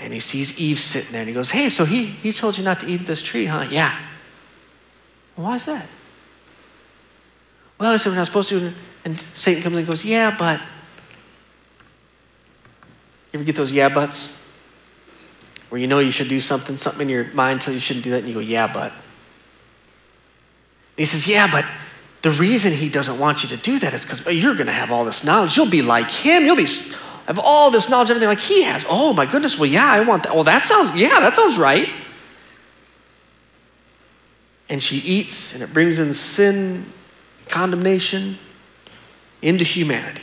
and 0.00 0.12
he 0.12 0.18
sees 0.18 0.58
Eve 0.58 0.78
sitting 0.78 1.12
there 1.12 1.20
and 1.20 1.28
he 1.28 1.34
goes, 1.34 1.50
Hey, 1.50 1.68
so 1.68 1.84
he, 1.84 2.06
he 2.06 2.32
told 2.32 2.58
you 2.58 2.64
not 2.64 2.80
to 2.80 2.86
eat 2.86 3.06
this 3.06 3.22
tree, 3.22 3.46
huh? 3.46 3.66
Yeah. 3.70 3.96
Why 5.42 5.54
is 5.56 5.66
that? 5.66 5.86
Well, 7.78 7.92
I 7.92 7.96
said 7.96 8.10
we're 8.10 8.16
not 8.16 8.26
supposed 8.26 8.48
to. 8.50 8.72
And 9.04 9.18
Satan 9.18 9.62
comes 9.62 9.74
in 9.74 9.78
and 9.78 9.88
goes, 9.88 10.04
Yeah, 10.04 10.36
but 10.38 10.60
you 13.32 13.38
ever 13.38 13.44
get 13.44 13.56
those 13.56 13.72
yeah 13.72 13.88
buts? 13.88 14.36
Where 15.68 15.80
you 15.80 15.86
know 15.86 16.00
you 16.00 16.10
should 16.10 16.28
do 16.28 16.40
something, 16.40 16.76
something 16.76 17.02
in 17.02 17.08
your 17.08 17.32
mind 17.32 17.60
tells 17.60 17.74
you 17.74 17.80
shouldn't 17.80 18.04
do 18.04 18.10
that, 18.10 18.18
and 18.18 18.28
you 18.28 18.34
go, 18.34 18.40
yeah, 18.40 18.72
but. 18.72 18.90
And 18.90 18.98
he 20.96 21.04
says, 21.04 21.28
yeah, 21.28 21.48
but 21.50 21.64
the 22.22 22.32
reason 22.32 22.72
he 22.72 22.88
doesn't 22.88 23.20
want 23.20 23.44
you 23.44 23.48
to 23.50 23.56
do 23.56 23.78
that 23.78 23.94
is 23.94 24.04
because 24.04 24.26
you're 24.26 24.54
going 24.54 24.66
to 24.66 24.72
have 24.72 24.90
all 24.90 25.04
this 25.04 25.22
knowledge. 25.22 25.56
You'll 25.56 25.70
be 25.70 25.80
like 25.80 26.10
him. 26.10 26.44
You'll 26.44 26.56
be 26.56 26.66
have 27.26 27.38
all 27.38 27.70
this 27.70 27.88
knowledge, 27.88 28.10
everything 28.10 28.28
like 28.28 28.40
he 28.40 28.64
has. 28.64 28.84
Oh 28.88 29.12
my 29.12 29.26
goodness. 29.26 29.56
Well, 29.56 29.70
yeah, 29.70 29.86
I 29.86 30.00
want 30.00 30.24
that. 30.24 30.34
Well, 30.34 30.42
that 30.44 30.64
sounds, 30.64 30.96
yeah, 30.96 31.20
that 31.20 31.36
sounds 31.36 31.56
right. 31.56 31.88
And 34.70 34.82
she 34.82 34.96
eats, 34.98 35.52
and 35.52 35.62
it 35.62 35.74
brings 35.74 35.98
in 35.98 36.14
sin, 36.14 36.86
condemnation 37.48 38.38
into 39.42 39.64
humanity. 39.64 40.22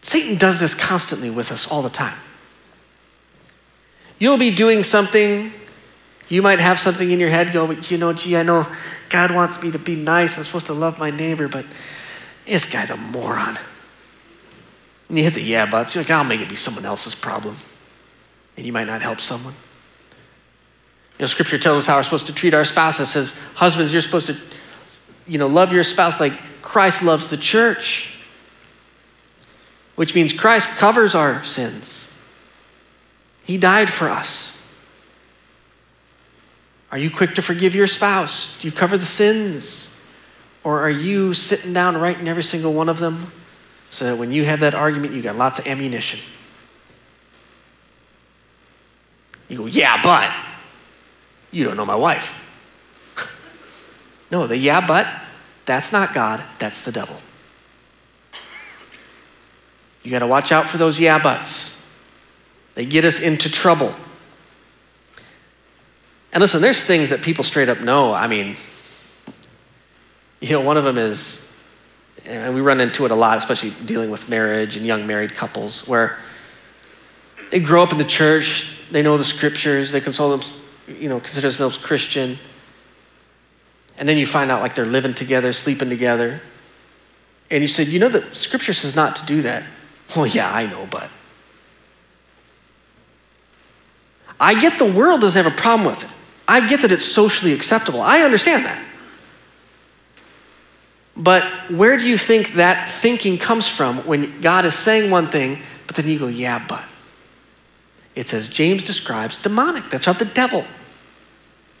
Satan 0.00 0.36
does 0.36 0.58
this 0.58 0.74
constantly 0.74 1.30
with 1.30 1.52
us 1.52 1.70
all 1.70 1.82
the 1.82 1.90
time. 1.90 2.18
You'll 4.18 4.38
be 4.38 4.50
doing 4.50 4.82
something, 4.82 5.52
you 6.28 6.42
might 6.42 6.60
have 6.60 6.80
something 6.80 7.10
in 7.10 7.20
your 7.20 7.28
head 7.28 7.52
go, 7.52 7.70
you 7.70 7.98
know, 7.98 8.12
gee, 8.12 8.36
I 8.36 8.42
know 8.42 8.66
God 9.10 9.30
wants 9.30 9.62
me 9.62 9.70
to 9.70 9.78
be 9.78 9.94
nice. 9.94 10.38
I'm 10.38 10.44
supposed 10.44 10.66
to 10.68 10.72
love 10.72 10.98
my 10.98 11.10
neighbor, 11.10 11.46
but 11.46 11.66
this 12.46 12.70
guy's 12.70 12.90
a 12.90 12.96
moron. 12.96 13.58
And 15.08 15.18
you 15.18 15.24
hit 15.24 15.34
the 15.34 15.42
yeah 15.42 15.66
buts, 15.66 15.94
you're 15.94 16.02
like, 16.02 16.10
I'll 16.10 16.24
make 16.24 16.40
it 16.40 16.48
be 16.48 16.56
someone 16.56 16.86
else's 16.86 17.14
problem. 17.14 17.56
And 18.56 18.64
you 18.64 18.72
might 18.72 18.86
not 18.86 19.02
help 19.02 19.20
someone. 19.20 19.54
Know, 21.22 21.26
scripture 21.26 21.56
tells 21.56 21.78
us 21.78 21.86
how 21.86 21.98
we're 21.98 22.02
supposed 22.02 22.26
to 22.26 22.34
treat 22.34 22.52
our 22.52 22.64
spouse. 22.64 22.98
It 22.98 23.06
says, 23.06 23.40
husbands, 23.54 23.92
you're 23.92 24.02
supposed 24.02 24.26
to, 24.26 24.36
you 25.24 25.38
know, 25.38 25.46
love 25.46 25.72
your 25.72 25.84
spouse 25.84 26.18
like 26.18 26.32
Christ 26.62 27.04
loves 27.04 27.30
the 27.30 27.36
church. 27.36 28.18
Which 29.94 30.16
means 30.16 30.32
Christ 30.32 30.70
covers 30.78 31.14
our 31.14 31.44
sins. 31.44 32.20
He 33.44 33.56
died 33.56 33.88
for 33.88 34.08
us. 34.08 34.68
Are 36.90 36.98
you 36.98 37.08
quick 37.08 37.36
to 37.36 37.42
forgive 37.42 37.72
your 37.72 37.86
spouse? 37.86 38.60
Do 38.60 38.66
you 38.66 38.72
cover 38.72 38.98
the 38.98 39.06
sins? 39.06 40.04
Or 40.64 40.80
are 40.80 40.90
you 40.90 41.34
sitting 41.34 41.72
down 41.72 41.98
writing 41.98 42.26
every 42.26 42.42
single 42.42 42.72
one 42.72 42.88
of 42.88 42.98
them 42.98 43.30
so 43.90 44.06
that 44.06 44.16
when 44.16 44.32
you 44.32 44.44
have 44.44 44.58
that 44.58 44.74
argument, 44.74 45.12
you 45.12 45.22
got 45.22 45.36
lots 45.36 45.60
of 45.60 45.68
ammunition? 45.68 46.18
You 49.48 49.58
go, 49.58 49.66
yeah, 49.66 50.02
but 50.02 50.28
you 51.52 51.64
don't 51.64 51.76
know 51.76 51.86
my 51.86 51.94
wife. 51.94 52.38
no, 54.30 54.46
the 54.46 54.56
yeah, 54.56 54.84
but 54.84 55.06
that's 55.66 55.92
not 55.92 56.14
God, 56.14 56.42
that's 56.58 56.82
the 56.82 56.90
devil. 56.90 57.16
You 60.02 60.10
got 60.10 60.20
to 60.20 60.26
watch 60.26 60.50
out 60.50 60.68
for 60.68 60.78
those 60.78 60.98
yeah, 60.98 61.22
buts. 61.22 61.88
They 62.74 62.84
get 62.84 63.04
us 63.04 63.20
into 63.20 63.50
trouble. 63.50 63.94
And 66.32 66.40
listen, 66.40 66.62
there's 66.62 66.84
things 66.84 67.10
that 67.10 67.20
people 67.20 67.44
straight 67.44 67.68
up 67.68 67.80
know. 67.80 68.12
I 68.12 68.26
mean, 68.26 68.56
you 70.40 70.52
know, 70.52 70.60
one 70.60 70.76
of 70.76 70.84
them 70.84 70.98
is, 70.98 71.52
and 72.24 72.54
we 72.54 72.60
run 72.60 72.80
into 72.80 73.04
it 73.04 73.10
a 73.10 73.14
lot, 73.14 73.36
especially 73.36 73.70
dealing 73.84 74.10
with 74.10 74.28
marriage 74.28 74.76
and 74.76 74.84
young 74.86 75.06
married 75.06 75.34
couples, 75.34 75.86
where 75.86 76.18
they 77.50 77.60
grow 77.60 77.82
up 77.82 77.92
in 77.92 77.98
the 77.98 78.04
church, 78.04 78.76
they 78.90 79.02
know 79.02 79.18
the 79.18 79.24
scriptures, 79.24 79.92
they 79.92 80.00
console 80.00 80.36
them, 80.36 80.40
you 80.88 81.08
know, 81.08 81.20
consider 81.20 81.48
themselves 81.48 81.78
Christian, 81.78 82.38
and 83.98 84.08
then 84.08 84.16
you 84.18 84.26
find 84.26 84.50
out 84.50 84.60
like 84.60 84.74
they're 84.74 84.84
living 84.86 85.14
together, 85.14 85.52
sleeping 85.52 85.88
together, 85.88 86.40
and 87.50 87.62
you 87.62 87.68
said, 87.68 87.88
you 87.88 87.98
know, 87.98 88.08
the 88.08 88.34
scripture 88.34 88.72
says 88.72 88.96
not 88.96 89.16
to 89.16 89.26
do 89.26 89.42
that. 89.42 89.64
Well, 90.16 90.26
yeah, 90.26 90.52
I 90.52 90.66
know, 90.66 90.86
but 90.90 91.10
I 94.40 94.60
get 94.60 94.78
the 94.78 94.90
world 94.90 95.20
doesn't 95.20 95.42
have 95.42 95.52
a 95.52 95.56
problem 95.56 95.86
with 95.86 96.02
it. 96.02 96.10
I 96.48 96.66
get 96.68 96.82
that 96.82 96.90
it's 96.90 97.04
socially 97.04 97.52
acceptable. 97.52 98.00
I 98.00 98.22
understand 98.22 98.64
that. 98.64 98.82
But 101.16 101.44
where 101.70 101.96
do 101.96 102.06
you 102.06 102.18
think 102.18 102.54
that 102.54 102.88
thinking 102.88 103.38
comes 103.38 103.68
from 103.68 103.98
when 103.98 104.40
God 104.40 104.64
is 104.64 104.74
saying 104.74 105.10
one 105.10 105.28
thing, 105.28 105.60
but 105.86 105.94
then 105.94 106.08
you 106.08 106.18
go, 106.18 106.26
yeah, 106.26 106.64
but? 106.68 106.84
It's 108.14 108.34
as 108.34 108.48
James 108.48 108.82
describes 108.84 109.38
demonic. 109.38 109.88
That's 109.90 110.06
of 110.06 110.18
the 110.18 110.24
devil. 110.24 110.64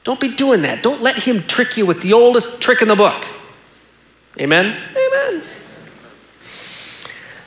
Don't 0.04 0.18
be 0.18 0.28
doing 0.28 0.62
that. 0.62 0.82
Don't 0.82 1.02
let 1.02 1.16
him 1.16 1.42
trick 1.42 1.76
you 1.76 1.86
with 1.86 2.02
the 2.02 2.12
oldest 2.12 2.60
trick 2.60 2.82
in 2.82 2.88
the 2.88 2.96
book. 2.96 3.24
Amen? 4.40 4.66
Amen. 4.66 5.42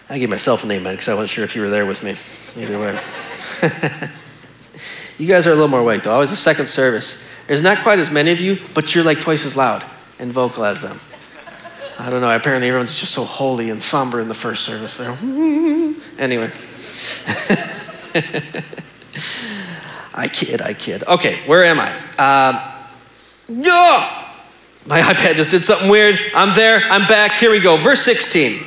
I 0.08 0.20
gave 0.20 0.30
myself 0.30 0.64
an 0.64 0.72
amen 0.72 0.94
because 0.94 1.10
I 1.10 1.14
wasn't 1.16 1.32
sure 1.32 1.44
if 1.44 1.56
you 1.56 1.64
were 1.64 1.70
there 1.70 1.86
with 1.86 2.04
me. 2.04 2.12
Either 2.62 2.80
way. 2.80 2.92
you 5.18 5.28
guys 5.28 5.48
are 5.48 5.52
a 5.52 5.56
little 5.56 5.68
more 5.68 5.80
awake, 5.80 6.04
though. 6.04 6.14
Always 6.14 6.30
the 6.30 6.36
second 6.36 6.68
service. 6.68 7.26
There's 7.48 7.64
not 7.64 7.80
quite 7.80 8.00
as 8.00 8.12
many 8.12 8.32
of 8.32 8.40
you, 8.40 8.60
but 8.74 8.94
you're 8.94 9.04
like 9.04 9.20
twice 9.20 9.46
as 9.46 9.56
loud 9.58 9.84
and 10.20 10.32
vocal 10.32 10.64
as 10.64 10.82
them. 10.82 11.00
I 11.98 12.10
don't 12.10 12.22
know. 12.22 12.34
Apparently, 12.34 12.68
everyone's 12.68 13.00
just 13.00 13.14
so 13.14 13.24
holy 13.24 13.70
and 13.70 13.82
somber 13.82 14.22
in 14.22 14.28
the 14.28 14.34
first 14.34 14.64
service. 14.64 14.98
There. 14.98 15.16
Anyway. 16.18 16.50
I 20.14 20.30
kid, 20.30 20.62
I 20.62 20.74
kid. 20.74 21.04
Okay, 21.04 21.42
where 21.48 21.66
am 21.66 21.80
I? 21.80 21.92
Uh! 22.18 22.72
My 24.86 25.02
iPad 25.02 25.36
just 25.36 25.50
did 25.50 25.64
something 25.64 25.90
weird. 25.90 26.18
I'm 26.34 26.56
there, 26.56 26.80
I'm 26.90 27.08
back. 27.08 27.34
Here 27.34 27.52
we 27.52 27.60
go. 27.60 27.76
Verse 27.76 28.02
16. 28.02 28.60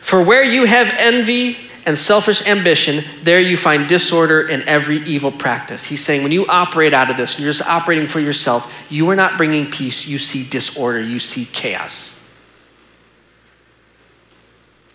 For 0.00 0.22
where 0.22 0.42
you 0.42 0.64
have 0.66 0.92
envy 0.98 1.56
and 1.86 1.96
selfish 1.96 2.46
ambition, 2.46 3.04
there 3.22 3.40
you 3.40 3.56
find 3.56 3.88
disorder 3.88 4.46
and 4.48 4.62
every 4.64 4.98
evil 4.98 5.30
practice. 5.30 5.84
He's 5.84 6.04
saying 6.04 6.22
when 6.22 6.32
you 6.32 6.46
operate 6.46 6.92
out 6.92 7.10
of 7.10 7.16
this, 7.16 7.38
you're 7.38 7.48
just 7.48 7.66
operating 7.68 8.06
for 8.06 8.20
yourself, 8.20 8.72
you 8.90 9.08
are 9.10 9.16
not 9.16 9.38
bringing 9.38 9.70
peace, 9.70 10.06
you 10.06 10.18
see 10.18 10.44
disorder, 10.48 11.00
you 11.00 11.18
see 11.18 11.46
chaos. 11.46 12.21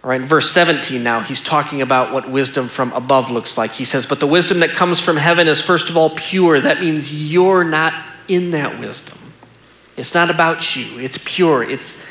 All 0.08 0.12
right, 0.12 0.22
in 0.22 0.26
verse 0.26 0.50
17 0.52 1.04
now, 1.04 1.20
he's 1.20 1.41
talking 1.41 1.82
about 1.82 2.13
what 2.13 2.30
wisdom 2.30 2.70
from 2.70 2.93
above 2.93 3.30
looks 3.30 3.58
like. 3.58 3.74
He 3.74 3.84
says, 3.84 4.06
But 4.06 4.22
the 4.22 4.26
wisdom 4.26 4.60
that 4.60 4.70
comes 4.70 5.02
from 5.02 5.17
heaven 5.17 5.50
is 5.50 5.62
first 5.62 5.89
of 5.89 5.98
all 5.98 6.12
pure. 6.12 6.62
That 6.62 6.80
means 6.80 7.30
you're 7.30 7.65
not 7.65 7.93
in 8.30 8.52
that 8.52 8.80
wisdom. 8.80 9.17
It's 9.98 10.13
not 10.13 10.30
about 10.30 10.78
you, 10.78 10.98
it's 11.02 11.20
pure. 11.26 11.62
It's 11.62 12.08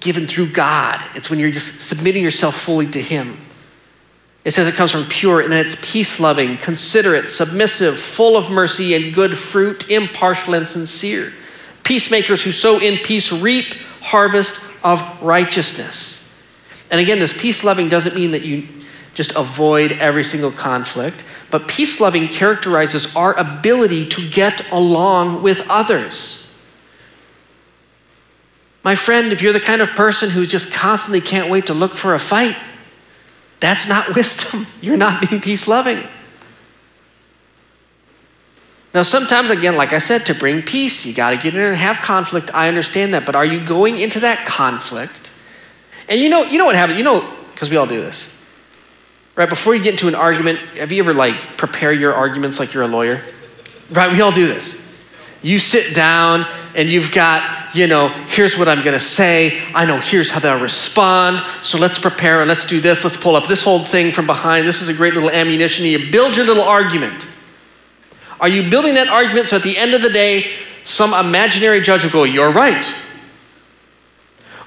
given 0.00 0.26
through 0.26 0.50
God. 0.50 1.00
It's 1.14 1.30
when 1.30 1.38
you're 1.38 1.50
just 1.50 1.80
submitting 1.80 2.22
yourself 2.22 2.54
fully 2.54 2.86
to 2.88 3.00
Him. 3.00 3.38
It 4.44 4.50
says 4.50 4.66
it 4.66 4.74
comes 4.74 4.92
from 4.92 5.04
pure, 5.04 5.40
and 5.40 5.50
then 5.50 5.64
it's 5.64 5.76
peace 5.80 6.20
loving, 6.20 6.58
considerate, 6.58 7.30
submissive, 7.30 7.98
full 7.98 8.36
of 8.36 8.50
mercy 8.50 8.92
and 8.92 9.14
good 9.14 9.38
fruit, 9.38 9.90
impartial 9.90 10.52
and 10.52 10.68
sincere. 10.68 11.32
Peacemakers 11.82 12.44
who 12.44 12.52
sow 12.52 12.78
in 12.78 12.98
peace 12.98 13.32
reap 13.32 13.72
harvest 14.02 14.66
of 14.84 15.22
righteousness. 15.22 16.19
And 16.90 17.00
again, 17.00 17.18
this 17.18 17.38
peace 17.38 17.62
loving 17.62 17.88
doesn't 17.88 18.14
mean 18.14 18.32
that 18.32 18.42
you 18.42 18.66
just 19.14 19.34
avoid 19.36 19.92
every 19.92 20.24
single 20.24 20.50
conflict, 20.50 21.24
but 21.50 21.68
peace 21.68 22.00
loving 22.00 22.28
characterizes 22.28 23.14
our 23.16 23.34
ability 23.38 24.08
to 24.08 24.28
get 24.28 24.70
along 24.70 25.42
with 25.42 25.66
others. 25.68 26.46
My 28.82 28.94
friend, 28.94 29.32
if 29.32 29.42
you're 29.42 29.52
the 29.52 29.60
kind 29.60 29.82
of 29.82 29.90
person 29.90 30.30
who 30.30 30.46
just 30.46 30.72
constantly 30.72 31.20
can't 31.20 31.50
wait 31.50 31.66
to 31.66 31.74
look 31.74 31.94
for 31.94 32.14
a 32.14 32.18
fight, 32.18 32.56
that's 33.58 33.88
not 33.88 34.14
wisdom. 34.16 34.66
You're 34.80 34.96
not 34.96 35.28
being 35.28 35.40
peace 35.40 35.68
loving. 35.68 36.02
Now, 38.92 39.02
sometimes, 39.02 39.50
again, 39.50 39.76
like 39.76 39.92
I 39.92 39.98
said, 39.98 40.26
to 40.26 40.34
bring 40.34 40.62
peace, 40.62 41.06
you 41.06 41.14
got 41.14 41.30
to 41.30 41.36
get 41.36 41.54
in 41.54 41.60
and 41.60 41.76
have 41.76 41.98
conflict. 41.98 42.52
I 42.52 42.66
understand 42.66 43.14
that. 43.14 43.24
But 43.24 43.36
are 43.36 43.44
you 43.44 43.64
going 43.64 43.98
into 43.98 44.18
that 44.20 44.46
conflict 44.46 45.19
and 46.10 46.20
you 46.20 46.28
know, 46.28 46.42
you 46.42 46.58
know 46.58 46.66
what 46.66 46.74
happens? 46.74 46.98
You 46.98 47.04
know, 47.04 47.26
because 47.52 47.70
we 47.70 47.76
all 47.76 47.86
do 47.86 48.00
this. 48.00 48.36
Right, 49.36 49.48
before 49.48 49.74
you 49.74 49.82
get 49.82 49.92
into 49.92 50.08
an 50.08 50.16
argument, 50.16 50.58
have 50.76 50.90
you 50.90 51.02
ever 51.02 51.14
like 51.14 51.36
prepare 51.56 51.92
your 51.92 52.12
arguments 52.12 52.58
like 52.58 52.74
you're 52.74 52.82
a 52.82 52.88
lawyer? 52.88 53.22
Right, 53.90 54.12
we 54.12 54.20
all 54.20 54.32
do 54.32 54.46
this. 54.46 54.86
You 55.40 55.58
sit 55.58 55.94
down 55.94 56.46
and 56.74 56.88
you've 56.90 57.12
got, 57.12 57.74
you 57.74 57.86
know, 57.86 58.08
here's 58.08 58.58
what 58.58 58.68
I'm 58.68 58.84
gonna 58.84 59.00
say. 59.00 59.62
I 59.72 59.86
know 59.86 59.98
here's 59.98 60.30
how 60.30 60.40
they'll 60.40 60.60
respond. 60.60 61.42
So 61.62 61.78
let's 61.78 61.98
prepare 61.98 62.40
and 62.40 62.48
let's 62.48 62.64
do 62.66 62.80
this. 62.80 63.04
Let's 63.04 63.16
pull 63.16 63.36
up 63.36 63.46
this 63.46 63.62
whole 63.62 63.78
thing 63.78 64.10
from 64.10 64.26
behind. 64.26 64.66
This 64.66 64.82
is 64.82 64.88
a 64.88 64.94
great 64.94 65.14
little 65.14 65.30
ammunition. 65.30 65.84
And 65.84 65.92
you 65.92 66.10
build 66.10 66.36
your 66.36 66.44
little 66.44 66.64
argument. 66.64 67.26
Are 68.40 68.48
you 68.48 68.68
building 68.68 68.94
that 68.94 69.08
argument 69.08 69.48
so 69.48 69.56
at 69.56 69.62
the 69.62 69.78
end 69.78 69.94
of 69.94 70.02
the 70.02 70.10
day, 70.10 70.50
some 70.82 71.14
imaginary 71.14 71.80
judge 71.80 72.04
will 72.04 72.10
go, 72.10 72.24
You're 72.24 72.52
right. 72.52 72.92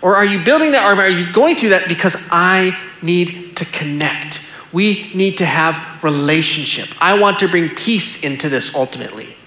Or 0.03 0.17
are 0.17 0.25
you 0.25 0.43
building 0.43 0.73
that 0.73 0.83
armor? 0.83 1.03
Are 1.03 1.07
you 1.07 1.31
going 1.31 1.55
through 1.55 1.69
that 1.69 1.87
because 1.87 2.27
I 2.29 2.77
need 3.01 3.55
to 3.55 3.63
connect? 3.63 4.51
We 4.73 5.09
need 5.13 5.37
to 5.37 5.45
have 5.45 6.03
relationship. 6.03 6.89
I 7.01 7.17
want 7.17 7.39
to 7.39 7.47
bring 7.47 7.69
peace 7.69 8.21
into 8.21 8.49
this 8.49 8.75
ultimately. 8.75 9.37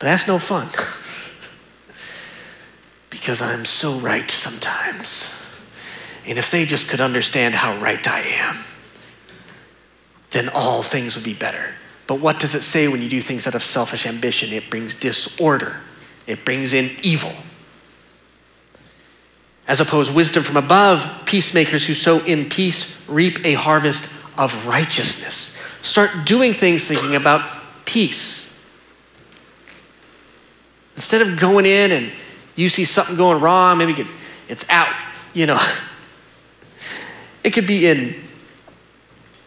But 0.00 0.06
that's 0.06 0.26
no 0.26 0.40
fun. 0.40 0.66
because 3.10 3.40
I'm 3.40 3.64
so 3.64 3.94
right 3.98 4.28
sometimes. 4.28 5.32
And 6.26 6.38
if 6.38 6.50
they 6.50 6.64
just 6.64 6.88
could 6.88 7.00
understand 7.00 7.54
how 7.54 7.78
right 7.78 8.04
I 8.08 8.18
am, 8.18 8.56
then 10.32 10.48
all 10.48 10.82
things 10.82 11.14
would 11.14 11.24
be 11.24 11.34
better. 11.34 11.74
But 12.08 12.18
what 12.18 12.40
does 12.40 12.56
it 12.56 12.62
say 12.62 12.88
when 12.88 13.00
you 13.00 13.08
do 13.08 13.20
things 13.20 13.46
out 13.46 13.54
of 13.54 13.62
selfish 13.62 14.06
ambition? 14.06 14.52
It 14.52 14.70
brings 14.70 14.96
disorder, 14.96 15.76
it 16.26 16.44
brings 16.44 16.72
in 16.72 16.90
evil. 17.04 17.32
As 19.68 19.80
opposed, 19.80 20.14
wisdom 20.14 20.42
from 20.42 20.56
above, 20.56 21.22
peacemakers 21.24 21.86
who 21.86 21.94
sow 21.94 22.18
in 22.24 22.48
peace 22.48 23.08
reap 23.08 23.44
a 23.44 23.54
harvest 23.54 24.12
of 24.36 24.66
righteousness. 24.66 25.58
Start 25.82 26.10
doing 26.24 26.52
things 26.52 26.88
thinking 26.88 27.14
about 27.14 27.48
peace. 27.84 28.48
Instead 30.96 31.22
of 31.22 31.38
going 31.38 31.64
in 31.64 31.92
and 31.92 32.12
you 32.56 32.68
see 32.68 32.84
something 32.84 33.16
going 33.16 33.40
wrong, 33.40 33.78
maybe 33.78 34.04
it's 34.48 34.68
out, 34.70 34.94
you 35.32 35.46
know. 35.46 35.60
It 37.44 37.52
could 37.52 37.66
be 37.66 37.88
in, 37.88 38.14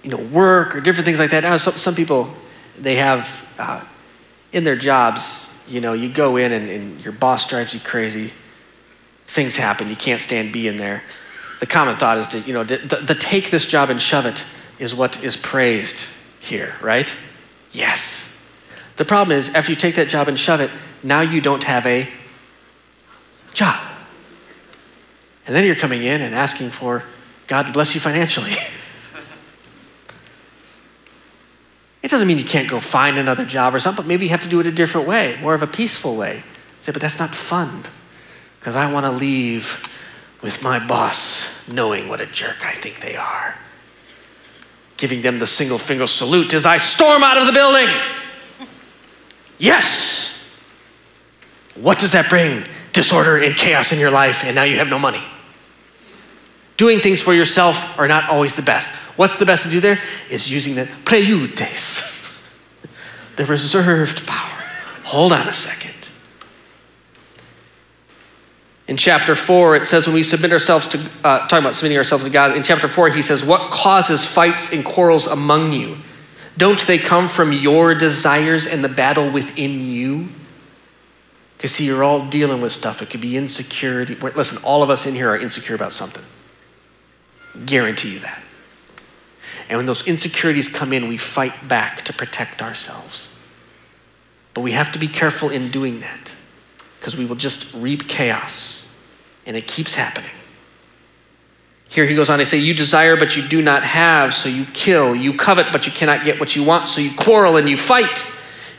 you 0.03 0.09
know, 0.09 0.17
work 0.17 0.75
or 0.75 0.81
different 0.81 1.05
things 1.05 1.17
like 1.17 1.31
that. 1.31 1.43
Now, 1.43 1.55
some, 1.55 1.75
some 1.75 1.95
people, 1.95 2.29
they 2.77 2.95
have 2.95 3.49
uh, 3.57 3.81
in 4.51 4.65
their 4.65 4.75
jobs, 4.75 5.57
you 5.69 5.79
know, 5.79 5.93
you 5.93 6.09
go 6.09 6.35
in 6.35 6.51
and, 6.51 6.69
and 6.69 7.05
your 7.05 7.13
boss 7.13 7.47
drives 7.47 7.73
you 7.73 7.79
crazy 7.79 8.33
things 9.25 9.55
happen. 9.57 9.89
You 9.89 9.95
can't 9.95 10.21
stand 10.21 10.53
being 10.53 10.77
there. 10.77 11.03
The 11.59 11.65
common 11.65 11.95
thought 11.97 12.17
is 12.17 12.27
to, 12.29 12.39
you 12.39 12.53
know, 12.53 12.63
the, 12.63 12.77
the 12.77 13.15
take 13.15 13.49
this 13.49 13.65
job 13.65 13.89
and 13.89 14.01
shove 14.01 14.25
it 14.25 14.45
is 14.79 14.93
what 14.93 15.23
is 15.23 15.37
praised 15.37 16.09
here, 16.41 16.75
right? 16.81 17.13
Yes. 17.71 18.31
The 18.97 19.05
problem 19.05 19.37
is, 19.37 19.53
after 19.55 19.71
you 19.71 19.75
take 19.75 19.95
that 19.95 20.09
job 20.09 20.27
and 20.27 20.37
shove 20.37 20.59
it, 20.59 20.69
now 21.03 21.21
you 21.21 21.41
don't 21.41 21.63
have 21.63 21.85
a 21.85 22.07
job. 23.53 23.79
And 25.47 25.55
then 25.55 25.65
you're 25.65 25.75
coming 25.75 26.03
in 26.03 26.21
and 26.21 26.33
asking 26.35 26.71
for 26.71 27.03
God 27.47 27.67
to 27.67 27.71
bless 27.71 27.93
you 27.93 28.01
financially. 28.01 28.51
it 32.03 32.09
doesn't 32.09 32.27
mean 32.27 32.37
you 32.37 32.45
can't 32.45 32.69
go 32.69 32.79
find 32.79 33.17
another 33.17 33.45
job 33.45 33.75
or 33.75 33.79
something, 33.79 34.03
but 34.03 34.07
maybe 34.07 34.25
you 34.25 34.31
have 34.31 34.41
to 34.41 34.49
do 34.49 34.59
it 34.59 34.65
a 34.65 34.71
different 34.71 35.07
way, 35.07 35.37
more 35.41 35.53
of 35.53 35.61
a 35.61 35.67
peaceful 35.67 36.15
way. 36.15 36.43
Say, 36.81 36.91
but 36.91 37.01
that's 37.01 37.19
not 37.19 37.33
fun 37.33 37.85
because 38.65 38.75
I 38.75 38.91
want 38.91 39.05
to 39.05 39.11
leave 39.11 39.87
with 40.41 40.63
my 40.63 40.79
boss 40.79 41.69
knowing 41.69 42.09
what 42.09 42.19
a 42.19 42.25
jerk 42.25 42.65
I 42.65 42.71
think 42.71 42.99
they 42.99 43.15
are. 43.15 43.53
Giving 44.97 45.21
them 45.21 45.37
the 45.37 45.45
single 45.45 45.77
finger 45.77 46.07
salute 46.07 46.51
as 46.55 46.65
I 46.65 46.79
storm 46.79 47.21
out 47.21 47.37
of 47.37 47.45
the 47.45 47.53
building. 47.53 47.87
Yes. 49.59 50.43
What 51.75 51.99
does 51.99 52.13
that 52.13 52.27
bring? 52.27 52.63
Disorder 52.91 53.37
and 53.37 53.55
chaos 53.55 53.91
in 53.91 53.99
your 53.99 54.09
life, 54.09 54.43
and 54.43 54.55
now 54.55 54.63
you 54.63 54.77
have 54.77 54.89
no 54.89 54.97
money. 54.97 55.21
Doing 56.75 56.97
things 56.97 57.21
for 57.21 57.35
yourself 57.35 57.99
are 57.99 58.07
not 58.07 58.31
always 58.31 58.55
the 58.55 58.63
best. 58.63 58.91
What's 59.15 59.37
the 59.37 59.45
best 59.45 59.65
to 59.65 59.69
do 59.69 59.79
there? 59.79 59.99
Is 60.31 60.51
using 60.51 60.73
the 60.73 60.89
preudes, 61.05 62.33
the 63.35 63.45
reserved 63.45 64.25
power. 64.25 64.63
Hold 65.03 65.33
on 65.33 65.47
a 65.47 65.53
second. 65.53 65.94
In 68.87 68.97
chapter 68.97 69.33
4, 69.33 69.77
it 69.77 69.85
says 69.85 70.05
when 70.05 70.13
we 70.13 70.21
submit 70.21 70.51
ourselves 70.51 70.87
to, 70.89 70.99
uh, 71.23 71.47
talking 71.47 71.59
about 71.59 71.75
submitting 71.75 71.97
ourselves 71.97 72.23
to 72.23 72.29
God, 72.29 72.55
in 72.55 72.61
chapter 72.61 72.87
4, 72.87 73.09
he 73.09 73.21
says, 73.23 73.43
What 73.43 73.71
causes 73.71 74.23
fights 74.23 74.71
and 74.71 74.85
quarrels 74.85 75.25
among 75.25 75.73
you? 75.73 75.97
Don't 76.57 76.79
they 76.85 76.99
come 76.99 77.27
from 77.27 77.51
your 77.51 77.95
desires 77.95 78.67
and 78.67 78.83
the 78.83 78.89
battle 78.89 79.29
within 79.29 79.87
you? 79.87 80.29
Because, 81.57 81.71
see, 81.71 81.87
you're 81.87 82.03
all 82.03 82.27
dealing 82.27 82.61
with 82.61 82.71
stuff. 82.71 83.01
It 83.01 83.09
could 83.09 83.21
be 83.21 83.35
insecurity. 83.35 84.15
Listen, 84.15 84.63
all 84.63 84.83
of 84.83 84.89
us 84.89 85.07
in 85.07 85.15
here 85.15 85.29
are 85.29 85.37
insecure 85.37 85.75
about 85.75 85.91
something. 85.91 86.23
Guarantee 87.65 88.13
you 88.13 88.19
that. 88.19 88.41
And 89.67 89.77
when 89.77 89.87
those 89.87 90.07
insecurities 90.07 90.67
come 90.67 90.93
in, 90.93 91.07
we 91.07 91.17
fight 91.17 91.67
back 91.67 92.03
to 92.03 92.13
protect 92.13 92.61
ourselves. 92.61 93.35
But 94.53 94.61
we 94.61 94.73
have 94.73 94.91
to 94.91 94.99
be 94.99 95.07
careful 95.07 95.49
in 95.49 95.71
doing 95.71 96.01
that 96.01 96.35
because 97.05 97.15
we 97.15 97.25
will 97.27 97.35
just 97.35 97.71
reap 97.75 98.07
chaos. 98.07 98.91
And 99.45 99.55
it 99.55 99.67
keeps 99.67 99.93
happening. 99.93 100.31
Here 101.87 102.03
he 102.03 102.15
goes 102.15 102.31
on 102.31 102.39
to 102.39 102.47
say, 102.47 102.57
You 102.57 102.73
desire, 102.73 103.15
but 103.15 103.37
you 103.37 103.47
do 103.47 103.61
not 103.61 103.83
have, 103.83 104.33
so 104.33 104.49
you 104.49 104.65
kill. 104.73 105.15
You 105.15 105.37
covet, 105.37 105.67
but 105.71 105.85
you 105.85 105.91
cannot 105.91 106.25
get 106.25 106.39
what 106.39 106.55
you 106.55 106.63
want, 106.63 106.89
so 106.89 107.01
you 107.01 107.15
quarrel 107.15 107.57
and 107.57 107.69
you 107.69 107.77
fight. 107.77 108.25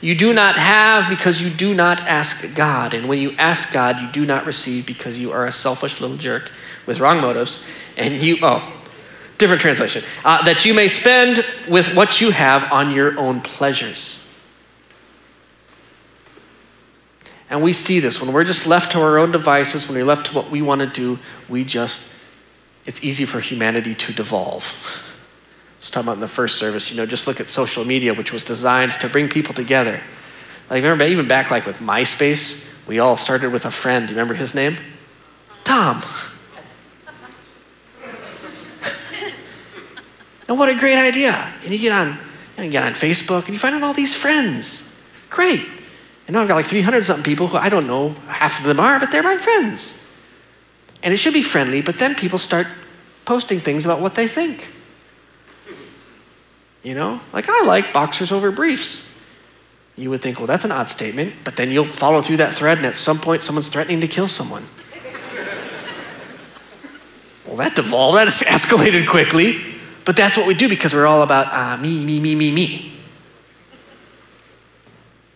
You 0.01 0.17
do 0.17 0.35
not 0.35 0.57
have 0.57 1.09
because 1.09 1.41
you 1.41 1.51
do 1.51 1.73
not 1.73 2.01
ask 2.01 2.53
God. 2.57 2.95
And 2.95 3.09
when 3.09 3.21
you 3.21 3.31
ask 3.39 3.73
God, 3.73 4.01
you 4.01 4.11
do 4.11 4.27
not 4.27 4.45
receive 4.45 4.87
because 4.87 5.17
you 5.21 5.31
are 5.31 5.47
a 5.47 5.53
selfish 5.53 6.01
little 6.01 6.17
jerk 6.17 6.51
with 6.85 6.99
wrong 6.99 7.21
motives. 7.21 7.65
And 7.97 8.12
you, 8.15 8.39
oh, 8.43 8.61
different 9.39 9.62
translation, 9.62 10.03
uh, 10.25 10.43
that 10.43 10.65
you 10.65 10.75
may 10.75 10.89
spend 10.89 11.47
with 11.69 11.95
what 11.95 12.21
you 12.21 12.31
have 12.33 12.73
on 12.73 12.91
your 12.91 13.17
own 13.21 13.41
pleasures. 13.41 14.26
And 17.48 17.62
we 17.62 17.72
see 17.72 18.00
this 18.00 18.20
when 18.20 18.32
we're 18.32 18.44
just 18.44 18.66
left 18.66 18.92
to 18.92 19.00
our 19.00 19.18
own 19.18 19.30
devices, 19.30 19.87
when 19.88 19.96
we're 19.96 20.04
left 20.04 20.26
to 20.26 20.35
what 20.35 20.50
we 20.50 20.62
want 20.62 20.80
to 20.80 20.87
do, 20.87 21.18
we 21.48 21.64
just, 21.64 22.12
it's 22.85 23.04
easy 23.04 23.24
for 23.24 23.40
humanity 23.40 23.94
to 23.94 24.12
devolve. 24.12 24.64
I 25.76 25.78
was 25.78 25.90
talking 25.90 26.09
about 26.09 26.14
in 26.14 26.20
the 26.20 26.28
first 26.28 26.59
service, 26.59 26.90
you 26.90 26.96
know, 26.96 27.06
just 27.06 27.26
look 27.26 27.38
at 27.38 27.48
social 27.48 27.85
media, 27.85 28.14
which 28.14 28.32
was 28.32 28.42
designed 28.42 28.92
to 28.92 29.09
bring 29.09 29.28
people 29.28 29.54
together. 29.54 30.00
Like, 30.68 30.82
remember, 30.82 31.04
even 31.04 31.28
back 31.28 31.52
like 31.52 31.66
with 31.66 31.78
MySpace, 31.78 32.66
we 32.88 32.98
all 32.98 33.16
started 33.16 33.52
with 33.52 33.66
a 33.66 33.70
friend. 33.70 34.06
Do 34.06 34.12
you 34.12 34.18
remember 34.18 34.35
his 34.35 34.52
name? 34.54 34.76
Tom. 35.62 36.02
and 40.48 40.59
what 40.59 40.68
a 40.68 40.74
great 40.74 40.98
idea. 40.98 41.52
And 41.62 41.72
you 41.72 41.78
get 41.78 41.92
on, 41.92 42.18
you 42.59 42.70
get 42.70 42.82
on 42.82 42.92
Facebook 42.92 43.44
and 43.44 43.50
you 43.50 43.61
find 43.61 43.76
out 43.76 43.85
all 43.85 43.94
these 43.94 44.14
friends. 44.14 44.92
Great. 45.30 45.62
And 46.27 46.35
now 46.35 46.43
I've 46.43 46.49
got 46.49 46.57
like 46.57 46.67
300 46.67 47.05
something 47.05 47.25
people 47.25 47.47
who 47.47 47.57
I 47.57 47.69
don't 47.69 47.87
know 47.87 48.11
half 48.29 48.61
of 48.61 48.67
them 48.67 48.81
are, 48.81 48.99
but 48.99 49.12
they're 49.12 49.23
my 49.23 49.37
friends. 49.37 50.03
And 51.03 51.15
it 51.15 51.19
should 51.19 51.35
be 51.35 51.43
friendly, 51.43 51.83
but 51.83 51.99
then 51.99 52.15
people 52.15 52.39
start 52.39 52.67
posting 53.25 53.61
things 53.61 53.85
about 53.85 54.01
what 54.01 54.15
they 54.15 54.27
think. 54.27 54.69
You 56.83 56.95
know, 56.95 57.21
like 57.33 57.47
I 57.49 57.65
like 57.65 57.93
boxers 57.93 58.33
over 58.33 58.51
briefs. 58.51 59.12
You 59.97 60.11
would 60.11 60.21
think, 60.21 60.39
well, 60.39 60.47
that's 60.47 60.65
an 60.65 60.73
odd 60.73 60.89
statement, 60.89 61.33
but 61.43 61.57
then 61.57 61.71
you'll 61.71 61.85
follow 61.85 62.21
through 62.21 62.37
that 62.39 62.53
thread, 62.53 62.77
and 62.77 62.87
at 62.87 62.97
some 62.97 63.19
point, 63.19 63.43
someone's 63.43 63.69
threatening 63.69 64.01
to 64.03 64.09
kill 64.09 64.29
someone. 64.29 64.67
well, 67.47 67.57
that 67.57 67.75
devolved, 67.75 68.19
that 68.19 68.29
escalated 68.29 69.09
quickly, 69.09 69.59
but 70.05 70.17
that's 70.17 70.37
what 70.37 70.47
we 70.47 70.55
do 70.55 70.69
because 70.69 70.93
we're 70.93 71.07
all 71.07 71.23
about 71.23 71.53
uh, 71.53 71.81
me, 71.81 72.05
me, 72.05 72.21
me, 72.21 72.35
me, 72.35 72.53
me. 72.53 72.95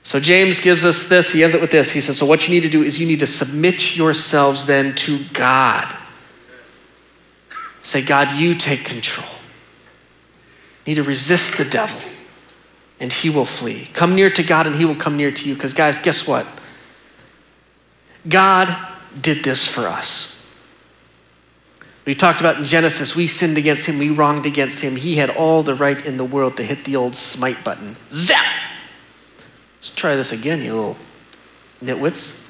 So 0.02 0.18
James 0.18 0.60
gives 0.60 0.84
us 0.84 1.08
this. 1.08 1.32
He 1.32 1.44
ends 1.44 1.54
it 1.54 1.60
with 1.60 1.70
this. 1.70 1.92
He 1.92 2.00
says, 2.00 2.18
So 2.18 2.26
what 2.26 2.48
you 2.48 2.54
need 2.54 2.62
to 2.62 2.68
do 2.68 2.82
is 2.82 2.98
you 2.98 3.06
need 3.06 3.20
to 3.20 3.26
submit 3.26 3.96
yourselves 3.96 4.66
then 4.66 4.94
to 4.96 5.18
God. 5.32 5.94
Say, 7.82 8.02
God, 8.02 8.36
you 8.38 8.54
take 8.54 8.84
control. 8.84 9.28
You 10.84 10.90
need 10.90 10.94
to 10.96 11.02
resist 11.02 11.58
the 11.58 11.64
devil, 11.64 12.00
and 12.98 13.12
he 13.12 13.30
will 13.30 13.44
flee. 13.44 13.88
Come 13.92 14.14
near 14.14 14.30
to 14.30 14.42
God, 14.42 14.66
and 14.66 14.76
he 14.76 14.84
will 14.84 14.94
come 14.94 15.16
near 15.16 15.30
to 15.30 15.48
you. 15.48 15.54
Because, 15.54 15.72
guys, 15.72 15.98
guess 15.98 16.26
what? 16.26 16.46
God 18.28 18.74
did 19.18 19.44
this 19.44 19.66
for 19.66 19.86
us. 19.86 20.36
We 22.06 22.14
talked 22.14 22.40
about 22.40 22.56
in 22.56 22.64
Genesis, 22.64 23.14
we 23.14 23.26
sinned 23.26 23.58
against 23.58 23.86
him, 23.86 23.98
we 23.98 24.10
wronged 24.10 24.46
against 24.46 24.82
him. 24.82 24.96
He 24.96 25.16
had 25.16 25.30
all 25.30 25.62
the 25.62 25.74
right 25.74 26.04
in 26.04 26.16
the 26.16 26.24
world 26.24 26.56
to 26.56 26.62
hit 26.62 26.84
the 26.84 26.96
old 26.96 27.14
smite 27.14 27.62
button. 27.62 27.96
Zap! 28.10 28.44
Let's 29.80 29.88
try 29.94 30.14
this 30.14 30.30
again, 30.30 30.60
you 30.60 30.74
little 30.74 30.96
nitwits. 31.82 32.46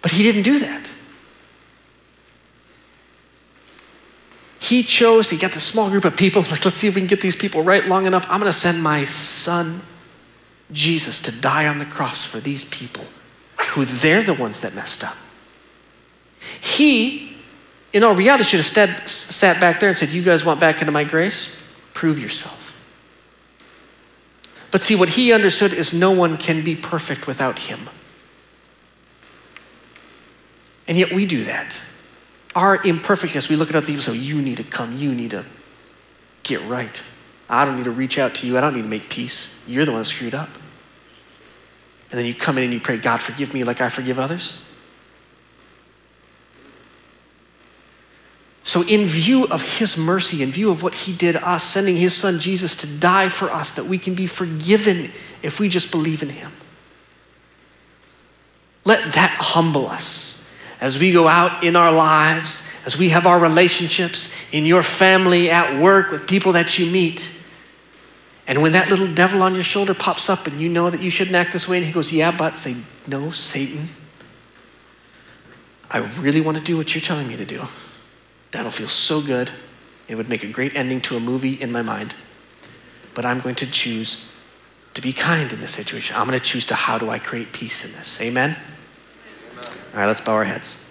But 0.00 0.12
he 0.12 0.22
didn't 0.22 0.42
do 0.42 0.60
that. 0.60 0.92
He 4.60 4.84
chose, 4.84 5.30
he 5.30 5.36
got 5.36 5.50
the 5.50 5.58
small 5.58 5.90
group 5.90 6.04
of 6.04 6.16
people, 6.16 6.42
like, 6.52 6.64
let's 6.64 6.76
see 6.76 6.86
if 6.86 6.94
we 6.94 7.00
can 7.00 7.08
get 7.08 7.20
these 7.20 7.34
people 7.34 7.62
right 7.62 7.84
long 7.84 8.06
enough. 8.06 8.24
I'm 8.30 8.38
going 8.38 8.48
to 8.48 8.56
send 8.56 8.80
my 8.80 9.04
son, 9.06 9.82
Jesus, 10.70 11.20
to 11.22 11.32
die 11.32 11.66
on 11.66 11.80
the 11.80 11.84
cross 11.84 12.24
for 12.24 12.38
these 12.38 12.64
people 12.66 13.04
who 13.70 13.84
they're 13.84 14.22
the 14.22 14.34
ones 14.34 14.60
that 14.60 14.72
messed 14.72 15.02
up. 15.02 15.16
He, 16.60 17.36
in 17.92 18.04
all 18.04 18.14
reality, 18.14 18.44
should 18.44 18.60
have 18.60 19.08
sat 19.08 19.60
back 19.60 19.80
there 19.80 19.88
and 19.88 19.98
said, 19.98 20.10
You 20.10 20.22
guys 20.22 20.44
want 20.44 20.60
back 20.60 20.80
into 20.80 20.92
my 20.92 21.02
grace? 21.02 21.60
Prove 21.92 22.20
yourself. 22.20 22.63
But 24.74 24.80
see, 24.80 24.96
what 24.96 25.10
he 25.10 25.32
understood 25.32 25.72
is 25.72 25.94
no 25.94 26.10
one 26.10 26.36
can 26.36 26.64
be 26.64 26.74
perfect 26.74 27.28
without 27.28 27.60
him. 27.60 27.88
And 30.88 30.98
yet 30.98 31.12
we 31.12 31.26
do 31.26 31.44
that. 31.44 31.80
Our 32.56 32.84
imperfectness, 32.84 33.48
we 33.48 33.54
look 33.54 33.70
at 33.70 33.76
other 33.76 33.86
people 33.86 33.98
and 33.98 34.02
say, 34.02 34.16
You 34.16 34.42
need 34.42 34.56
to 34.56 34.64
come, 34.64 34.96
you 34.96 35.14
need 35.14 35.30
to 35.30 35.44
get 36.42 36.60
right. 36.62 37.00
I 37.48 37.64
don't 37.64 37.76
need 37.76 37.84
to 37.84 37.92
reach 37.92 38.18
out 38.18 38.34
to 38.34 38.48
you, 38.48 38.58
I 38.58 38.60
don't 38.60 38.74
need 38.74 38.82
to 38.82 38.88
make 38.88 39.08
peace. 39.08 39.62
You're 39.68 39.84
the 39.84 39.92
one 39.92 40.04
screwed 40.04 40.34
up. 40.34 40.48
And 42.10 42.18
then 42.18 42.26
you 42.26 42.34
come 42.34 42.58
in 42.58 42.64
and 42.64 42.72
you 42.72 42.80
pray, 42.80 42.96
God, 42.96 43.22
forgive 43.22 43.54
me 43.54 43.62
like 43.62 43.80
I 43.80 43.88
forgive 43.88 44.18
others. 44.18 44.64
So, 48.74 48.82
in 48.82 49.06
view 49.06 49.46
of 49.46 49.78
his 49.78 49.96
mercy, 49.96 50.42
in 50.42 50.50
view 50.50 50.68
of 50.68 50.82
what 50.82 50.96
he 50.96 51.12
did 51.12 51.36
us, 51.36 51.62
sending 51.62 51.94
his 51.94 52.12
son 52.12 52.40
Jesus 52.40 52.74
to 52.74 52.88
die 52.88 53.28
for 53.28 53.48
us, 53.48 53.70
that 53.70 53.84
we 53.84 53.98
can 53.98 54.16
be 54.16 54.26
forgiven 54.26 55.12
if 55.44 55.60
we 55.60 55.68
just 55.68 55.92
believe 55.92 56.24
in 56.24 56.30
him. 56.30 56.50
Let 58.84 59.12
that 59.12 59.30
humble 59.30 59.86
us 59.86 60.44
as 60.80 60.98
we 60.98 61.12
go 61.12 61.28
out 61.28 61.62
in 61.62 61.76
our 61.76 61.92
lives, 61.92 62.68
as 62.84 62.98
we 62.98 63.10
have 63.10 63.28
our 63.28 63.38
relationships 63.38 64.34
in 64.50 64.66
your 64.66 64.82
family, 64.82 65.52
at 65.52 65.80
work, 65.80 66.10
with 66.10 66.26
people 66.26 66.50
that 66.54 66.76
you 66.76 66.90
meet. 66.90 67.40
And 68.48 68.60
when 68.60 68.72
that 68.72 68.90
little 68.90 69.06
devil 69.06 69.44
on 69.44 69.54
your 69.54 69.62
shoulder 69.62 69.94
pops 69.94 70.28
up 70.28 70.48
and 70.48 70.60
you 70.60 70.68
know 70.68 70.90
that 70.90 71.00
you 71.00 71.10
shouldn't 71.10 71.36
act 71.36 71.52
this 71.52 71.68
way, 71.68 71.76
and 71.76 71.86
he 71.86 71.92
goes, 71.92 72.12
Yeah, 72.12 72.36
but 72.36 72.56
say, 72.56 72.74
No, 73.06 73.30
Satan, 73.30 73.88
I 75.92 75.98
really 76.18 76.40
want 76.40 76.58
to 76.58 76.64
do 76.64 76.76
what 76.76 76.92
you're 76.92 77.02
telling 77.02 77.28
me 77.28 77.36
to 77.36 77.44
do. 77.44 77.68
That'll 78.54 78.70
feel 78.70 78.88
so 78.88 79.20
good. 79.20 79.50
It 80.06 80.14
would 80.14 80.28
make 80.28 80.44
a 80.44 80.48
great 80.48 80.76
ending 80.76 81.00
to 81.02 81.16
a 81.16 81.20
movie 81.20 81.54
in 81.54 81.72
my 81.72 81.82
mind. 81.82 82.14
But 83.12 83.24
I'm 83.24 83.40
going 83.40 83.56
to 83.56 83.70
choose 83.70 84.28
to 84.94 85.02
be 85.02 85.12
kind 85.12 85.52
in 85.52 85.60
this 85.60 85.72
situation. 85.72 86.14
I'm 86.16 86.28
going 86.28 86.38
to 86.38 86.44
choose 86.44 86.64
to 86.66 86.76
how 86.76 86.96
do 86.96 87.10
I 87.10 87.18
create 87.18 87.52
peace 87.52 87.84
in 87.84 87.90
this. 87.92 88.20
Amen? 88.20 88.50
Amen. 88.50 89.72
All 89.92 90.00
right, 90.00 90.06
let's 90.06 90.20
bow 90.20 90.34
our 90.34 90.44
heads. 90.44 90.88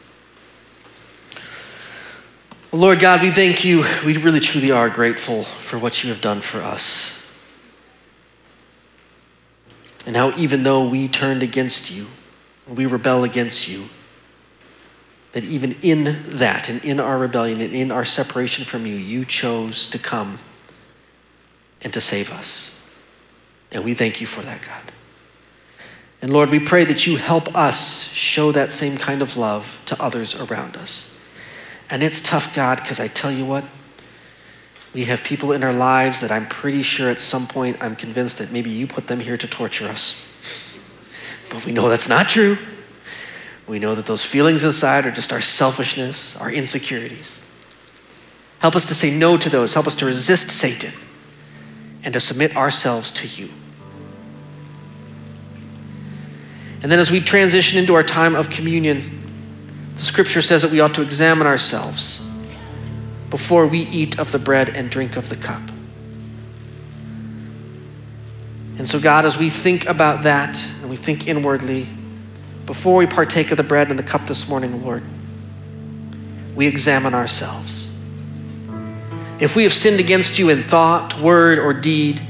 Lord 2.74 3.00
God, 3.00 3.22
we 3.22 3.30
thank 3.30 3.64
you. 3.64 3.86
We 4.06 4.18
really 4.18 4.42
truly 4.42 4.72
are 4.72 4.90
grateful 4.90 5.44
for 5.44 5.80
what 5.80 6.04
you 6.04 6.10
have 6.10 6.20
done 6.20 6.42
for 6.42 6.62
us. 6.62 7.22
And 10.06 10.18
how, 10.18 10.36
even 10.36 10.64
though 10.64 10.86
we 10.86 11.08
turned 11.08 11.44
against 11.44 11.90
you, 11.90 12.08
we 12.68 12.86
rebel 12.86 13.24
against 13.24 13.70
you, 13.70 13.86
that 15.34 15.44
even 15.44 15.76
in 15.82 16.18
that 16.38 16.70
and 16.70 16.84
in 16.86 17.00
our 17.00 17.18
rebellion 17.18 17.60
and 17.60 17.74
in 17.74 17.92
our 17.92 18.06
separation 18.06 18.64
from 18.64 18.86
you, 18.86 18.96
you 18.96 19.26
chose 19.26 19.88
to 19.88 20.00
come 20.00 20.40
and 21.82 21.92
to 21.94 22.00
save 22.00 22.32
us. 22.32 22.80
And 23.72 23.84
we 23.84 23.94
thank 23.94 24.22
you 24.22 24.28
for 24.28 24.42
that, 24.42 24.62
God. 24.62 24.92
And 26.22 26.32
Lord, 26.32 26.52
we 26.52 26.60
pray 26.60 26.86
that 26.86 27.06
you 27.06 27.18
help 27.18 27.54
us 27.56 28.08
show 28.14 28.52
that 28.54 28.72
same 28.72 28.98
kind 28.98 29.22
of 29.22 29.36
love 29.36 29.82
to 29.88 30.02
others 30.02 30.40
around 30.40 30.78
us. 30.78 31.20
And 31.90 32.02
it's 32.02 32.22
tough, 32.22 32.56
God, 32.56 32.78
because 32.78 33.00
I 33.00 33.08
tell 33.08 33.32
you 33.32 33.44
what, 33.44 33.66
we 34.94 35.06
have 35.06 35.24
people 35.24 35.52
in 35.52 35.64
our 35.64 35.74
lives 35.74 36.22
that 36.22 36.32
I'm 36.32 36.46
pretty 36.46 36.84
sure 36.84 37.10
at 37.10 37.20
some 37.20 37.48
point 37.48 37.78
I'm 37.82 37.96
convinced 37.96 38.38
that 38.38 38.52
maybe 38.52 38.70
you 38.70 38.86
put 38.86 39.08
them 39.08 39.20
here 39.20 39.38
to 39.38 39.48
torture 39.48 39.88
us. 39.88 40.30
But 41.50 41.66
we 41.66 41.72
know 41.72 41.90
that's 41.90 42.08
not 42.08 42.30
true. 42.30 42.58
We 43.68 43.80
know 43.80 43.96
that 43.96 44.06
those 44.06 44.26
feelings 44.26 44.64
inside 44.64 45.06
are 45.06 45.12
just 45.12 45.32
our 45.32 45.42
selfishness, 45.42 46.40
our 46.40 46.52
insecurities. 46.52 47.46
Help 48.60 48.76
us 48.76 48.86
to 48.88 48.96
say 48.96 49.16
no 49.16 49.38
to 49.38 49.50
those. 49.50 49.74
Help 49.74 49.88
us 49.88 49.96
to 49.98 50.06
resist 50.06 50.50
Satan 50.50 50.92
and 52.04 52.14
to 52.14 52.20
submit 52.20 52.56
ourselves 52.56 53.12
to 53.12 53.28
you. 53.28 53.50
And 56.82 56.92
then 56.92 57.00
as 57.00 57.10
we 57.10 57.22
transition 57.22 57.80
into 57.80 57.94
our 57.96 58.04
time 58.04 58.36
of 58.36 58.50
communion, 58.50 59.22
the 59.96 60.04
scripture 60.04 60.42
says 60.42 60.64
that 60.64 60.72
we 60.72 60.82
ought 60.82 60.94
to 60.96 61.02
examine 61.02 61.48
ourselves 61.48 62.30
before 63.30 63.66
we 63.66 63.80
eat 63.80 64.20
of 64.20 64.32
the 64.32 64.40
bread 64.40 64.70
and 64.70 64.90
drink 64.90 65.16
of 65.16 65.30
the 65.30 65.36
cup. 65.36 65.62
And 68.78 68.90
so, 68.90 69.00
God, 69.00 69.26
as 69.26 69.38
we 69.38 69.50
think 69.50 69.86
about 69.86 70.24
that 70.24 70.58
and 70.82 70.90
we 70.90 70.96
think 70.96 71.28
inwardly, 71.28 71.88
before 72.66 72.98
we 72.98 73.08
partake 73.08 73.52
of 73.52 73.58
the 73.58 73.64
bread 73.64 73.90
and 73.90 74.00
the 74.00 74.04
cup 74.04 74.26
this 74.28 74.48
morning, 74.48 74.84
Lord, 74.84 75.04
we 76.56 76.68
examine 76.68 77.14
ourselves. 77.14 77.98
If 79.40 79.56
we 79.56 79.64
have 79.64 79.74
sinned 79.74 80.00
against 80.00 80.40
you 80.40 80.50
in 80.50 80.64
thought, 80.64 81.20
word, 81.20 81.60
or 81.60 81.74
deed, 81.74 82.22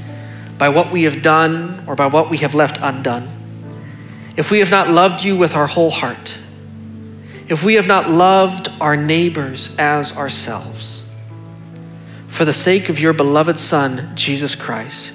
by 0.58 0.68
what 0.68 0.90
we 0.90 1.04
have 1.04 1.22
done 1.22 1.84
or 1.86 1.94
by 1.94 2.06
what 2.06 2.30
we 2.30 2.38
have 2.38 2.54
left 2.54 2.78
undone, 2.80 3.28
if 4.36 4.50
we 4.50 4.58
have 4.58 4.70
not 4.70 4.88
loved 4.88 5.22
you 5.22 5.36
with 5.36 5.54
our 5.54 5.66
whole 5.66 5.90
heart, 5.90 6.38
if 7.46 7.62
we 7.62 7.74
have 7.74 7.86
not 7.86 8.10
loved 8.10 8.68
our 8.80 8.96
neighbors 8.96 9.74
as 9.78 10.16
ourselves, 10.16 11.06
for 12.26 12.44
the 12.44 12.52
sake 12.52 12.88
of 12.88 12.98
your 12.98 13.12
beloved 13.12 13.58
Son, 13.58 14.10
Jesus 14.16 14.54
Christ, 14.56 15.14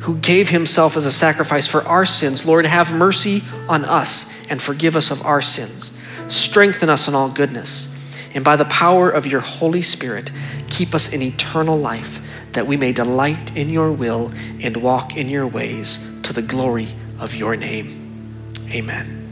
who 0.00 0.16
gave 0.16 0.50
himself 0.50 0.96
as 0.96 1.06
a 1.06 1.12
sacrifice 1.12 1.66
for 1.66 1.82
our 1.84 2.04
sins, 2.04 2.44
Lord, 2.44 2.66
have 2.66 2.92
mercy 2.92 3.42
on 3.68 3.86
us 3.86 4.30
and 4.48 4.60
forgive 4.60 4.96
us 4.96 5.10
of 5.10 5.22
our 5.22 5.42
sins. 5.42 5.92
Strengthen 6.28 6.88
us 6.88 7.08
in 7.08 7.14
all 7.14 7.28
goodness. 7.28 7.94
And 8.34 8.44
by 8.44 8.56
the 8.56 8.64
power 8.64 9.10
of 9.10 9.26
your 9.26 9.40
Holy 9.40 9.82
Spirit, 9.82 10.30
keep 10.68 10.94
us 10.94 11.12
in 11.12 11.22
eternal 11.22 11.78
life, 11.78 12.20
that 12.52 12.66
we 12.66 12.76
may 12.76 12.92
delight 12.92 13.56
in 13.56 13.70
your 13.70 13.92
will 13.92 14.32
and 14.62 14.76
walk 14.76 15.16
in 15.16 15.28
your 15.28 15.46
ways 15.46 15.98
to 16.22 16.32
the 16.32 16.42
glory 16.42 16.88
of 17.18 17.34
your 17.34 17.56
name. 17.56 18.44
Amen. 18.70 19.23